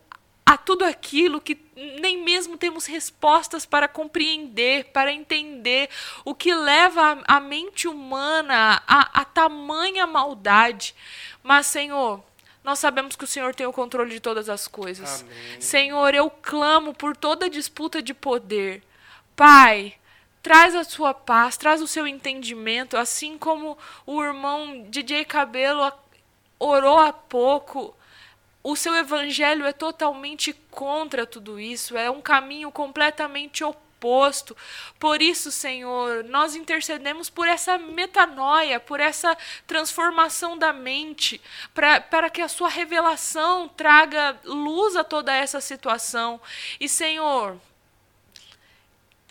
tudo 0.69 0.85
aquilo 0.85 1.41
que 1.41 1.59
nem 1.99 2.23
mesmo 2.23 2.59
temos 2.59 2.85
respostas 2.85 3.65
para 3.65 3.89
compreender, 3.89 4.85
para 4.93 5.11
entender 5.11 5.89
o 6.27 6.35
que 6.35 6.53
leva 6.53 7.23
a, 7.27 7.37
a 7.37 7.41
mente 7.41 7.89
humana 7.89 8.83
a, 8.87 9.23
a 9.23 9.25
tamanha 9.25 10.07
maldade. 10.07 10.95
Mas, 11.43 11.65
Senhor, 11.69 12.23
nós 12.63 12.79
sabemos 12.79 13.17
que 13.17 13.25
o 13.25 13.27
Senhor 13.27 13.55
tem 13.55 13.67
o 13.67 13.73
controle 13.73 14.11
de 14.11 14.21
todas 14.21 14.51
as 14.51 14.69
coisas. 14.69 15.23
Amém. 15.23 15.59
Senhor, 15.59 16.15
eu 16.15 16.29
clamo 16.29 16.93
por 16.93 17.17
toda 17.17 17.49
disputa 17.49 18.03
de 18.03 18.13
poder. 18.13 18.83
Pai, 19.35 19.95
traz 20.43 20.75
a 20.75 20.85
sua 20.85 21.15
paz, 21.15 21.57
traz 21.57 21.81
o 21.81 21.89
seu 21.89 22.07
entendimento, 22.07 22.95
assim 22.95 23.39
como 23.39 23.79
o 24.05 24.23
irmão 24.23 24.85
DJ 24.91 25.25
Cabelo 25.25 25.91
orou 26.59 26.99
há 26.99 27.11
pouco. 27.11 27.97
O 28.63 28.77
seu 28.77 28.95
evangelho 28.95 29.65
é 29.65 29.73
totalmente 29.73 30.53
contra 30.71 31.25
tudo 31.27 31.59
isso, 31.61 31.97
é 31.97 32.11
um 32.11 32.21
caminho 32.21 32.71
completamente 32.71 33.63
oposto. 33.65 34.57
Por 34.99 35.23
isso, 35.23 35.51
Senhor, 35.51 36.23
nós 36.25 36.55
intercedemos 36.55 37.31
por 37.31 37.49
essa 37.49 37.79
metanoia, 37.79 38.79
por 38.79 39.01
essa 39.01 39.37
transformação 39.67 40.59
da 40.59 40.73
mente, 40.73 41.41
para 41.73 42.31
que 42.31 42.43
a 42.43 42.49
sua 42.49 42.69
revelação 42.69 43.69
traga 43.69 44.39
luz 44.45 44.97
a 44.97 45.03
toda 45.03 45.33
essa 45.35 45.61
situação. 45.61 46.41
E, 46.79 46.89
Senhor, 46.89 47.57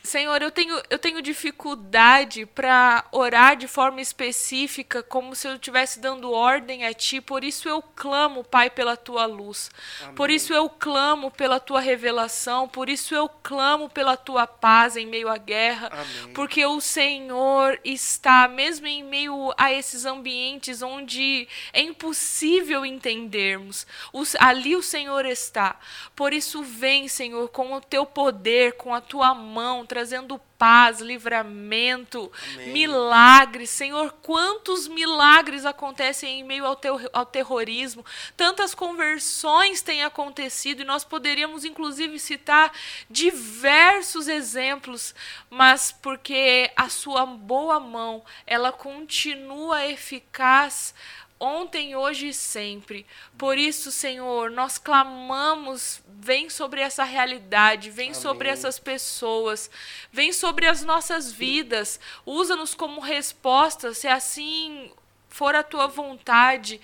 Senhor, 0.08 0.42
eu 0.42 0.50
tenho, 0.50 0.82
eu 0.90 0.98
tenho 0.98 1.22
dificuldade 1.22 2.46
para 2.46 3.06
orar 3.12 3.56
de 3.56 3.68
forma 3.68 4.00
específica, 4.02 5.04
como 5.04 5.36
se 5.36 5.48
eu 5.48 5.56
estivesse 5.56 6.00
dando 6.00 6.32
ordem 6.32 6.86
a 6.86 6.94
Ti. 6.94 7.20
Por 7.22 7.44
isso 7.44 7.68
eu 7.68 7.82
clamo, 7.82 8.44
Pai, 8.44 8.70
pela 8.70 8.96
Tua 8.98 9.26
luz. 9.26 9.70
Por 10.16 10.30
isso 10.30 10.54
eu 10.54 10.70
clamo 10.70 11.30
pela 11.30 11.60
Tua 11.60 11.80
revelação. 11.82 12.68
Por 12.68 12.90
isso 12.90 13.14
eu 13.14 13.28
clamo 13.28 13.90
pela 13.90 14.16
Tua 14.18 14.48
paz 14.48 14.96
em 14.96 15.06
meio 15.06 15.28
à 15.30 15.38
guerra. 15.38 15.90
Amém. 15.92 16.34
Porque 16.34 16.66
o 16.66 16.80
Senhor 16.80 17.80
está, 17.84 18.48
mesmo 18.48 18.88
em 18.88 19.04
meio 19.04 19.54
a 19.58 19.72
esses 19.74 20.06
ambientes 20.06 20.82
onde 20.82 21.48
é 21.74 21.82
impossível 21.82 22.86
entendermos, 22.86 23.86
os- 24.14 24.36
ali 24.40 24.76
o 24.76 24.82
Senhor 24.82 25.26
está. 25.26 25.78
Por 26.16 26.34
isso, 26.34 26.64
vem, 26.64 27.08
Senhor, 27.08 27.50
com 27.50 27.74
o 27.74 27.82
teu 27.82 28.06
poder, 28.06 28.74
com 28.74 28.94
a 28.94 29.02
tua 29.02 29.34
mão, 29.36 29.86
trazendo 29.98 30.40
paz, 30.60 31.02
livramento, 31.02 32.32
Amém. 32.54 32.72
milagres. 32.72 33.72
Senhor, 33.72 34.12
quantos 34.22 34.88
milagres 34.88 35.66
acontecem 35.66 36.40
em 36.40 36.44
meio 36.44 36.68
ao, 36.68 36.76
teu, 36.76 37.00
ao 37.12 37.26
terrorismo, 37.26 38.06
tantas 38.36 38.76
conversões 38.76 39.82
têm 39.82 40.04
acontecido, 40.04 40.82
e 40.82 40.86
nós 40.86 41.04
poderíamos, 41.04 41.66
inclusive, 41.66 42.20
citar 42.20 42.72
diversos 43.10 44.28
exemplos, 44.28 45.16
mas 45.50 45.92
porque 45.92 46.72
a 46.76 46.90
sua 46.90 47.26
boa 47.26 47.80
mão, 47.80 48.24
ela 48.46 48.72
continua 48.72 49.84
eficaz 49.88 50.94
ontem, 51.40 51.96
hoje 51.96 52.30
e 52.30 52.34
sempre. 52.34 53.06
Por 53.38 53.58
isso, 53.58 53.92
Senhor, 53.92 54.50
nós 54.52 54.78
clamamos, 54.78 56.02
vem 56.08 56.50
sobre 56.50 56.82
essa 56.82 57.04
realidade, 57.04 57.90
vem 57.90 58.14
sobre 58.14 58.50
Amém. 58.50 58.54
essas 58.60 58.80
pessoas, 58.80 59.70
vem 60.12 60.34
sobre 60.34 60.68
as 60.68 60.84
nossas 60.84 61.32
vidas, 61.32 62.00
usa-nos 62.26 62.74
como 62.74 63.02
resposta, 63.02 63.94
se 63.94 64.08
assim 64.08 64.92
for 65.38 65.54
a 65.54 65.62
tua 65.62 65.86
vontade. 65.86 66.82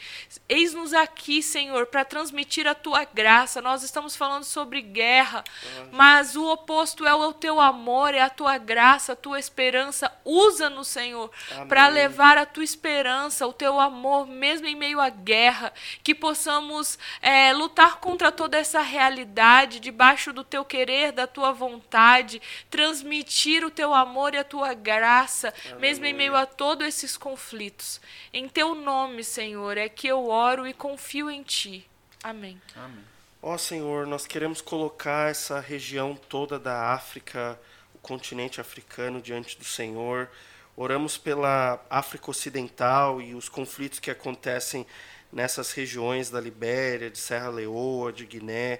Eis-nos 0.48 0.94
aqui, 0.94 1.42
Senhor, 1.42 1.88
para 1.88 2.06
transmitir 2.06 2.68
a 2.68 2.76
tua 2.76 3.04
graça. 3.04 3.64
Nós 3.64 3.82
estamos 3.82 4.16
falando 4.16 4.44
sobre 4.44 4.80
guerra, 4.80 5.44
mas 5.92 6.36
o 6.36 6.46
oposto 6.46 7.04
é 7.04 7.16
o 7.16 7.34
teu 7.34 7.60
amor, 7.60 8.14
é 8.14 8.22
a 8.22 8.30
tua 8.30 8.60
graça, 8.60 9.14
a 9.14 9.16
tua 9.16 9.40
esperança. 9.40 10.12
Usa-nos, 10.24 10.88
Senhor, 10.88 11.32
para 11.68 11.86
Amém. 11.86 11.96
levar 11.96 12.38
a 12.38 12.46
tua 12.46 12.64
esperança, 12.64 13.48
o 13.48 13.54
teu 13.54 13.80
amor, 13.80 14.28
mesmo 14.28 14.68
em 14.68 14.76
meio 14.76 15.02
à 15.02 15.10
guerra, 15.10 15.74
que 16.04 16.14
possamos 16.14 17.00
eh, 17.24 17.54
lutar 17.54 17.96
contra 17.96 18.32
toda 18.32 18.56
essa 18.56 18.82
realidade, 18.82 19.80
debaixo 19.80 20.32
do 20.32 20.44
teu 20.44 20.64
querer, 20.64 21.12
da 21.12 21.26
tua 21.26 21.52
vontade, 21.52 22.40
transmitir 22.70 23.66
o 23.66 23.72
teu 23.72 23.96
amor 23.96 24.36
e 24.36 24.38
a 24.38 24.44
tua 24.44 24.76
graça, 24.76 25.52
mesmo 25.80 26.06
em 26.06 26.14
meio 26.14 26.36
a 26.36 26.46
todos 26.46 26.86
esses 26.86 27.18
conflitos. 27.18 28.00
Em 28.32 28.43
teu 28.48 28.76
nome, 28.76 29.24
Senhor, 29.24 29.78
é 29.78 29.88
que 29.88 30.08
eu 30.08 30.28
oro 30.28 30.68
e 30.68 30.74
confio 30.74 31.30
em 31.30 31.44
ti. 31.44 31.88
Amém. 32.24 32.60
Amém. 32.76 33.04
Ó 33.42 33.58
Senhor, 33.58 34.08
nós 34.08 34.26
queremos 34.26 34.62
colocar 34.62 35.30
essa 35.30 35.60
região 35.60 36.16
toda 36.16 36.58
da 36.58 36.94
África, 36.94 37.60
o 37.94 37.98
continente 37.98 38.62
africano 38.62 39.22
diante 39.22 39.58
do 39.58 39.66
Senhor. 39.66 40.30
Oramos 40.78 41.18
pela 41.18 41.84
África 41.90 42.32
Ocidental 42.32 43.22
e 43.22 43.36
os 43.36 43.50
conflitos 43.50 44.00
que 44.00 44.10
acontecem 44.10 44.88
nessas 45.32 45.72
regiões 45.74 46.30
da 46.30 46.40
Libéria, 46.40 47.10
de 47.10 47.18
Serra 47.18 47.50
Leoa, 47.50 48.14
de 48.14 48.26
Guiné. 48.26 48.80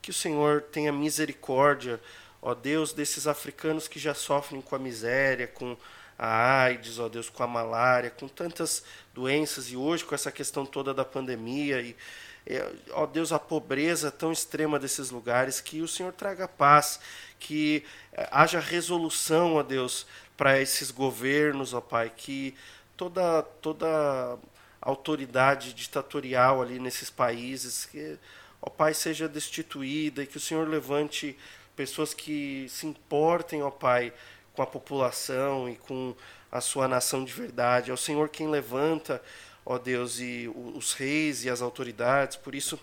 Que 0.00 0.10
o 0.10 0.14
Senhor 0.14 0.62
tenha 0.62 0.92
misericórdia, 0.92 2.00
ó 2.40 2.54
Deus, 2.54 2.92
desses 2.92 3.26
africanos 3.26 3.88
que 3.88 3.98
já 3.98 4.14
sofrem 4.14 4.62
com 4.62 4.76
a 4.76 4.78
miséria, 4.78 5.48
com 5.48 5.76
a 6.18 6.62
AIDS, 6.62 6.98
ó 6.98 7.08
Deus, 7.08 7.28
com 7.28 7.42
a 7.42 7.46
malária, 7.46 8.10
com 8.10 8.28
tantas 8.28 8.84
doenças 9.12 9.70
e 9.70 9.76
hoje 9.76 10.04
com 10.04 10.14
essa 10.14 10.30
questão 10.30 10.64
toda 10.64 10.94
da 10.94 11.04
pandemia 11.04 11.80
e 11.80 11.96
é, 12.46 12.70
ó 12.90 13.06
Deus, 13.06 13.32
a 13.32 13.38
pobreza 13.38 14.10
tão 14.10 14.30
extrema 14.30 14.78
desses 14.78 15.10
lugares, 15.10 15.60
que 15.60 15.80
o 15.80 15.88
Senhor 15.88 16.12
traga 16.12 16.46
paz, 16.46 17.00
que 17.38 17.84
é, 18.12 18.28
haja 18.30 18.60
resolução, 18.60 19.54
ó 19.54 19.62
Deus, 19.62 20.06
para 20.36 20.60
esses 20.60 20.90
governos, 20.90 21.72
ó 21.72 21.80
Pai, 21.80 22.12
que 22.14 22.54
toda 22.96 23.42
toda 23.62 24.38
autoridade 24.80 25.72
ditatorial 25.72 26.60
ali 26.60 26.78
nesses 26.78 27.08
países, 27.08 27.86
que, 27.86 28.18
ó 28.60 28.68
Pai, 28.68 28.92
seja 28.92 29.26
destituída 29.26 30.22
e 30.22 30.26
que 30.26 30.36
o 30.36 30.40
Senhor 30.40 30.68
levante 30.68 31.38
pessoas 31.74 32.12
que 32.12 32.66
se 32.68 32.86
importem, 32.86 33.62
ó 33.62 33.70
Pai, 33.70 34.12
com 34.54 34.62
a 34.62 34.66
população 34.66 35.68
e 35.68 35.76
com 35.76 36.14
a 36.50 36.60
sua 36.60 36.88
nação 36.88 37.24
de 37.24 37.32
verdade. 37.32 37.90
É 37.90 37.94
o 37.94 37.98
Senhor 37.98 38.28
quem 38.28 38.48
levanta, 38.48 39.20
ó 39.66 39.76
Deus, 39.76 40.20
e 40.20 40.50
os 40.74 40.92
reis 40.92 41.44
e 41.44 41.50
as 41.50 41.60
autoridades. 41.60 42.36
Por 42.36 42.54
isso, 42.54 42.78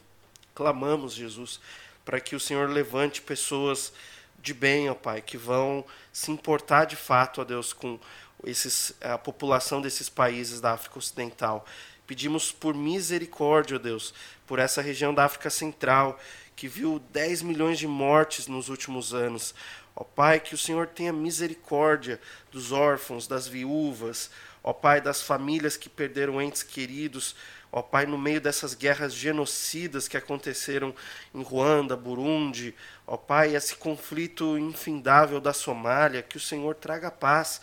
clamamos, 0.54 1.14
Jesus, 1.14 1.60
para 2.04 2.20
que 2.20 2.36
o 2.36 2.40
Senhor 2.40 2.70
levante 2.70 3.22
pessoas 3.22 3.94
de 4.42 4.54
bem, 4.54 4.90
ó 4.90 4.94
Pai, 4.94 5.22
que 5.22 5.38
vão 5.38 5.86
se 6.12 6.32
importar 6.32 6.86
de 6.86 6.96
fato, 6.96 7.42
ó 7.42 7.44
Deus, 7.44 7.74
com 7.74 8.00
esses, 8.44 8.94
a 9.02 9.18
população 9.18 9.82
desses 9.82 10.10
países 10.10 10.60
da 10.60 10.74
África 10.74 11.00
Ocidental. 11.00 11.66
Pedimos 12.06 12.52
por 12.52 12.74
misericórdia, 12.74 13.78
ó 13.78 13.80
Deus, 13.80 14.14
por 14.46 14.60
essa 14.60 14.82
região 14.82 15.14
da 15.14 15.24
África 15.24 15.50
Central, 15.50 16.20
que 16.56 16.68
viu 16.68 17.00
10 17.12 17.42
milhões 17.44 17.80
de 17.80 17.88
mortes 17.88 18.48
nos 18.48 18.68
últimos 18.68 19.14
anos. 19.14 19.56
Ó 19.96 20.04
Pai, 20.04 20.40
que 20.40 20.56
o 20.56 20.58
Senhor 20.58 20.88
tenha 20.88 21.12
misericórdia 21.12 22.20
dos 22.52 22.72
órfãos, 22.72 23.28
das 23.28 23.48
viúvas, 23.48 24.30
ó 24.64 24.74
Pai, 24.74 25.02
das 25.02 25.22
famílias 25.22 25.76
que 25.76 25.90
perderam 25.90 26.42
entes 26.42 26.64
queridos, 26.64 27.36
ó 27.72 27.82
Pai, 27.82 28.06
no 28.06 28.18
meio 28.18 28.40
dessas 28.40 28.74
guerras 28.74 29.14
genocidas 29.14 30.08
que 30.08 30.18
aconteceram 30.18 30.94
em 31.34 31.42
Ruanda, 31.42 31.96
Burundi, 31.96 32.74
ó 33.06 33.18
Pai, 33.18 33.56
esse 33.56 33.76
conflito 33.76 34.58
infindável 34.58 35.42
da 35.42 35.54
Somália, 35.54 36.24
que 36.24 36.38
o 36.38 36.42
Senhor 36.42 36.76
traga 36.76 37.12
paz, 37.12 37.62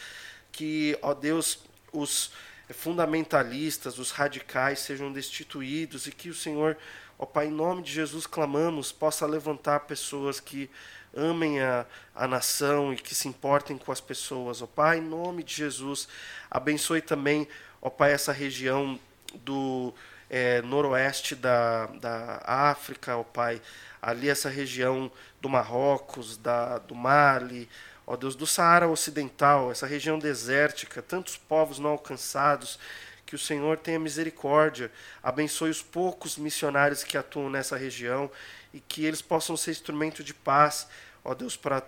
que, 0.53 0.99
ó 1.03 1.15
Deus, 1.15 1.61
os 1.93 2.31
fundamentalistas, 2.71 3.99
os 3.99 4.11
radicais 4.11 4.81
sejam 4.81 5.11
destituídos 5.11 6.07
e 6.07 6.13
que 6.13 6.29
o 6.29 6.35
Senhor, 6.35 6.77
Ó 7.19 7.27
Pai, 7.27 7.49
em 7.49 7.51
nome 7.51 7.83
de 7.83 7.93
Jesus 7.93 8.29
clamamos, 8.29 8.93
possa 8.93 9.27
levantar 9.27 9.81
pessoas 9.81 10.39
que 10.39 10.71
amem 11.17 11.61
a, 11.61 11.87
a 12.15 12.27
nação 12.27 12.93
e 12.93 12.97
que 12.97 13.15
se 13.15 13.29
importem 13.29 13.77
com 13.79 13.91
as 13.93 14.01
pessoas. 14.01 14.63
Ó 14.63 14.67
Pai, 14.67 14.99
em 14.99 15.03
nome 15.03 15.43
de 15.43 15.55
Jesus, 15.55 16.09
abençoe 16.51 17.01
também, 17.01 17.49
ó 17.81 17.91
Pai, 17.91 18.13
essa 18.13 18.33
região 18.33 18.99
do 19.35 19.93
é, 20.31 20.63
noroeste 20.63 21.35
da, 21.35 21.87
da 21.87 22.43
África, 22.45 23.17
ó 23.17 23.23
Pai, 23.23 23.61
ali 24.01 24.29
essa 24.29 24.49
região 24.49 25.11
do 25.41 25.49
Marrocos, 25.49 26.37
da, 26.37 26.79
do 26.79 26.95
Mali, 26.95 27.69
ó 28.07 28.17
Deus, 28.17 28.35
do 28.35 28.47
Saara 28.47 28.89
Ocidental, 28.89 29.71
essa 29.71 29.87
região 29.87 30.19
desértica, 30.19 31.03
tantos 31.03 31.37
povos 31.37 31.79
não 31.79 31.91
alcançados, 31.91 32.79
que 33.27 33.35
o 33.35 33.39
Senhor 33.39 33.77
tenha 33.77 33.99
misericórdia, 33.99 34.91
abençoe 35.23 35.69
os 35.69 35.83
poucos 35.83 36.39
missionários 36.39 37.05
que 37.05 37.19
atuam 37.19 37.51
nessa 37.51 37.77
região 37.77 38.31
e 38.73 38.81
que 38.81 39.05
eles 39.05 39.23
possam 39.23 39.57
ser 39.57 39.71
instrumento 39.71 40.23
de 40.23 40.35
paz, 40.35 40.89
ó 41.25 41.35
Deus, 41.35 41.57
para 41.57 41.83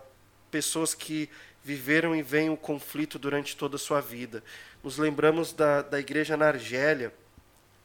pessoas 0.51 0.95
que 0.95 1.29
viveram 1.63 2.17
e 2.17 2.23
veem 2.23 2.51
o 2.51 2.57
conflito 2.57 3.19
durante 3.19 3.57
toda 3.57 3.77
a 3.77 3.79
sua 3.79 4.01
vida. 4.01 4.43
Nos 4.83 4.97
lembramos 4.97 5.53
da, 5.53 5.83
da 5.83 6.01
igreja 6.01 6.37
na 6.37 6.49
Argélia, 6.49 7.13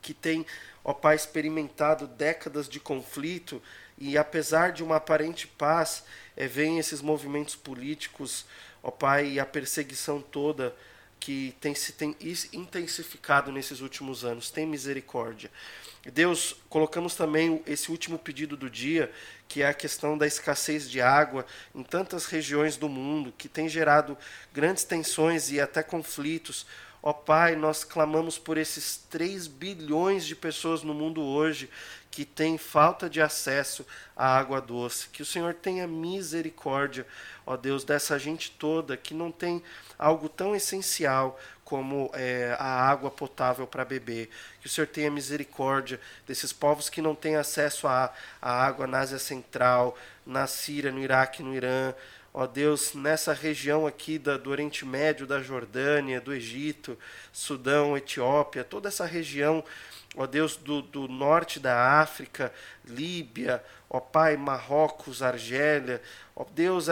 que 0.02 0.14
tem, 0.14 0.46
ó 0.84 0.94
Pai, 0.94 1.16
experimentado 1.16 2.08
décadas 2.08 2.70
de 2.70 2.80
conflito 2.80 3.62
e 3.98 4.18
apesar 4.18 4.72
de 4.72 4.84
uma 4.84 4.98
aparente 4.98 5.48
paz, 5.48 6.04
é, 6.36 6.48
vem 6.48 6.80
esses 6.80 7.02
movimentos 7.02 7.56
políticos, 7.56 8.46
ó 8.84 8.92
Pai, 8.92 9.32
e 9.32 9.40
a 9.40 9.46
perseguição 9.46 10.22
toda 10.22 10.76
que 11.20 11.56
tem 11.60 11.74
se 11.74 11.94
tem 11.94 12.16
intensificado 12.54 13.52
nesses 13.52 13.80
últimos 13.80 14.24
anos. 14.24 14.52
Tem 14.52 14.66
misericórdia. 14.66 15.50
Deus, 16.12 16.56
colocamos 16.70 17.16
também 17.16 17.64
esse 17.66 17.90
último 17.90 18.20
pedido 18.20 18.56
do 18.56 18.70
dia, 18.70 19.12
que 19.48 19.64
é 19.64 19.68
a 19.68 19.74
questão 19.74 20.16
da 20.18 20.28
escassez 20.28 20.90
de 20.90 21.02
água 21.02 21.46
em 21.74 21.82
tantas 21.82 22.28
regiões 22.28 22.78
do 22.78 22.88
mundo, 22.88 23.34
que 23.36 23.50
tem 23.50 23.68
gerado 23.68 24.16
grandes 24.54 24.84
tensões 24.84 25.52
e 25.52 25.60
até 25.60 25.82
conflitos. 25.82 26.68
Ó 27.02 27.14
Pai, 27.14 27.56
nós 27.56 27.84
clamamos 27.84 28.38
por 28.38 28.58
esses 28.58 28.98
3 29.10 29.48
bilhões 29.48 30.26
de 30.26 30.36
pessoas 30.36 30.84
no 30.84 30.94
mundo 30.94 31.22
hoje 31.22 31.70
que 32.10 32.24
têm 32.24 32.58
falta 32.58 33.10
de 33.10 33.22
acesso 33.22 33.86
à 34.16 34.38
água 34.38 34.62
doce. 34.62 35.10
Que 35.10 35.22
o 35.22 35.26
Senhor 35.26 35.54
tenha 35.54 35.86
misericórdia, 35.86 37.06
ó 37.46 37.58
Deus, 37.58 37.84
dessa 37.84 38.18
gente 38.18 38.52
toda 38.52 38.96
que 38.96 39.14
não 39.14 39.32
tem 39.32 39.62
algo 40.00 40.30
tão 40.30 40.56
essencial 40.56 41.40
como 41.66 42.12
é, 42.14 42.56
a 42.60 42.88
água 42.88 43.10
potável 43.10 43.66
para 43.66 43.84
beber. 43.84 44.30
Que 44.62 44.68
o 44.68 44.70
Senhor 44.70 44.88
tenha 44.88 45.10
misericórdia 45.10 46.00
desses 46.28 46.54
povos 46.54 46.88
que 46.90 47.02
não 47.02 47.16
têm 47.16 47.36
acesso 47.36 47.88
à, 47.88 48.14
à 48.40 48.66
água 48.66 48.86
na 48.86 49.00
Ásia 49.00 49.20
Central, 49.20 49.98
na 50.26 50.46
Síria, 50.46 50.92
no 50.92 51.00
Iraque, 51.00 51.44
no 51.44 51.56
Irã. 51.56 51.94
Ó 52.32 52.46
Deus, 52.46 52.94
nessa 52.94 53.34
região 53.34 53.88
aqui 53.88 54.20
da, 54.20 54.38
do 54.38 54.52
Oriente 54.52 54.86
Médio, 54.86 55.26
da 55.26 55.42
Jordânia, 55.42 56.22
do 56.22 56.34
Egito, 56.34 56.98
Sudão, 57.34 57.98
Etiópia, 57.98 58.64
toda 58.64 58.90
essa 58.90 59.06
região 59.06 59.64
ó 60.16 60.26
Deus, 60.26 60.56
do, 60.56 60.82
do 60.82 61.08
norte 61.08 61.60
da 61.60 62.00
África, 62.00 62.52
Líbia, 62.86 63.64
ó 63.90 64.00
Pai, 64.00 64.38
Marrocos, 64.38 65.22
Argélia, 65.22 66.02
ó 66.36 66.44
Deus, 66.44 66.88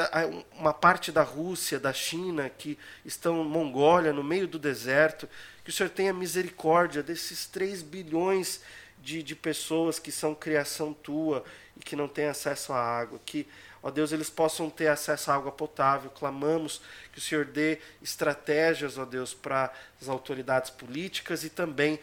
uma 0.57 0.73
parte 0.73 1.11
da 1.11 1.23
Rússia, 1.23 1.79
da 1.79 1.93
China, 1.93 2.49
que 2.49 2.77
estão 3.05 3.43
Mongólia, 3.43 4.13
no 4.13 4.23
meio 4.23 4.47
do 4.47 4.59
deserto, 4.59 5.27
que 5.63 5.69
o 5.69 5.73
Senhor 5.73 5.89
tenha 5.89 6.13
misericórdia 6.13 7.01
desses 7.01 7.45
3 7.45 7.81
bilhões 7.81 8.61
de, 9.03 9.21
de 9.21 9.35
pessoas 9.35 9.99
que 9.99 10.11
são 10.11 10.33
criação 10.33 10.93
tua 10.93 11.43
e 11.75 11.81
que 11.81 11.95
não 11.95 12.07
têm 12.07 12.27
acesso 12.27 12.71
à 12.71 12.79
água, 12.79 13.19
que, 13.25 13.47
ó 13.81 13.91
Deus, 13.91 14.13
eles 14.13 14.29
possam 14.29 14.69
ter 14.69 14.87
acesso 14.87 15.29
à 15.29 15.35
água 15.35 15.51
potável. 15.51 16.09
Clamamos 16.09 16.81
que 17.11 17.17
o 17.19 17.21
Senhor 17.21 17.45
dê 17.45 17.79
estratégias, 18.01 18.97
ó 18.97 19.03
Deus, 19.05 19.33
para 19.33 19.73
as 20.01 20.07
autoridades 20.07 20.69
políticas 20.69 21.43
e 21.43 21.49
também 21.49 21.99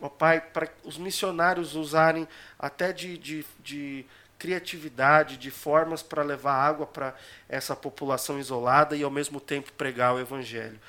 ó 0.00 0.08
Pai, 0.08 0.40
para 0.40 0.68
os 0.84 0.96
missionários 0.96 1.74
usarem 1.74 2.26
até 2.58 2.92
de, 2.92 3.18
de, 3.18 3.46
de 3.62 4.06
criatividade, 4.38 5.36
de 5.36 5.50
formas 5.50 6.02
para 6.02 6.22
levar 6.22 6.54
água 6.54 6.86
para 6.86 7.14
essa 7.48 7.76
população 7.76 8.40
isolada 8.40 8.96
e 8.96 9.02
ao 9.02 9.10
mesmo 9.10 9.38
tempo 9.38 9.70
pregar 9.74 10.14
o 10.14 10.18
Evangelho. 10.18 10.80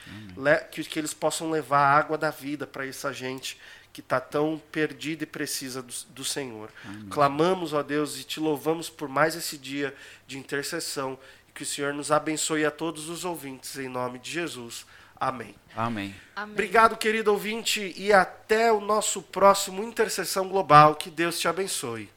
Que, 0.71 0.83
que 0.83 0.97
eles 0.97 1.13
possam 1.13 1.51
levar 1.51 1.79
a 1.79 1.97
água 1.97 2.17
da 2.17 2.29
vida 2.29 2.65
para 2.65 2.87
essa 2.87 3.11
gente 3.11 3.59
que 3.91 3.99
está 3.99 4.21
tão 4.21 4.61
perdida 4.71 5.23
e 5.23 5.27
precisa 5.27 5.81
do, 5.81 5.93
do 6.11 6.23
Senhor. 6.23 6.71
Clamamos, 7.09 7.73
ó 7.73 7.83
Deus, 7.83 8.17
e 8.19 8.23
te 8.23 8.39
louvamos 8.39 8.89
por 8.89 9.09
mais 9.09 9.35
esse 9.35 9.57
dia 9.57 9.93
de 10.25 10.37
intercessão 10.37 11.19
e 11.49 11.51
que 11.51 11.63
o 11.63 11.65
Senhor 11.65 11.93
nos 11.93 12.09
abençoe 12.09 12.63
a 12.65 12.71
todos 12.71 13.09
os 13.09 13.25
ouvintes, 13.25 13.77
em 13.77 13.89
nome 13.89 14.17
de 14.17 14.31
Jesus. 14.31 14.85
Amém. 15.21 15.53
Amém. 15.75 16.15
Amém. 16.35 16.53
Obrigado, 16.53 16.97
querido 16.97 17.31
ouvinte, 17.31 17.93
e 17.95 18.11
até 18.11 18.73
o 18.73 18.81
nosso 18.81 19.21
próximo 19.21 19.83
Intercessão 19.83 20.49
Global. 20.49 20.95
Que 20.95 21.11
Deus 21.11 21.39
te 21.39 21.47
abençoe. 21.47 22.09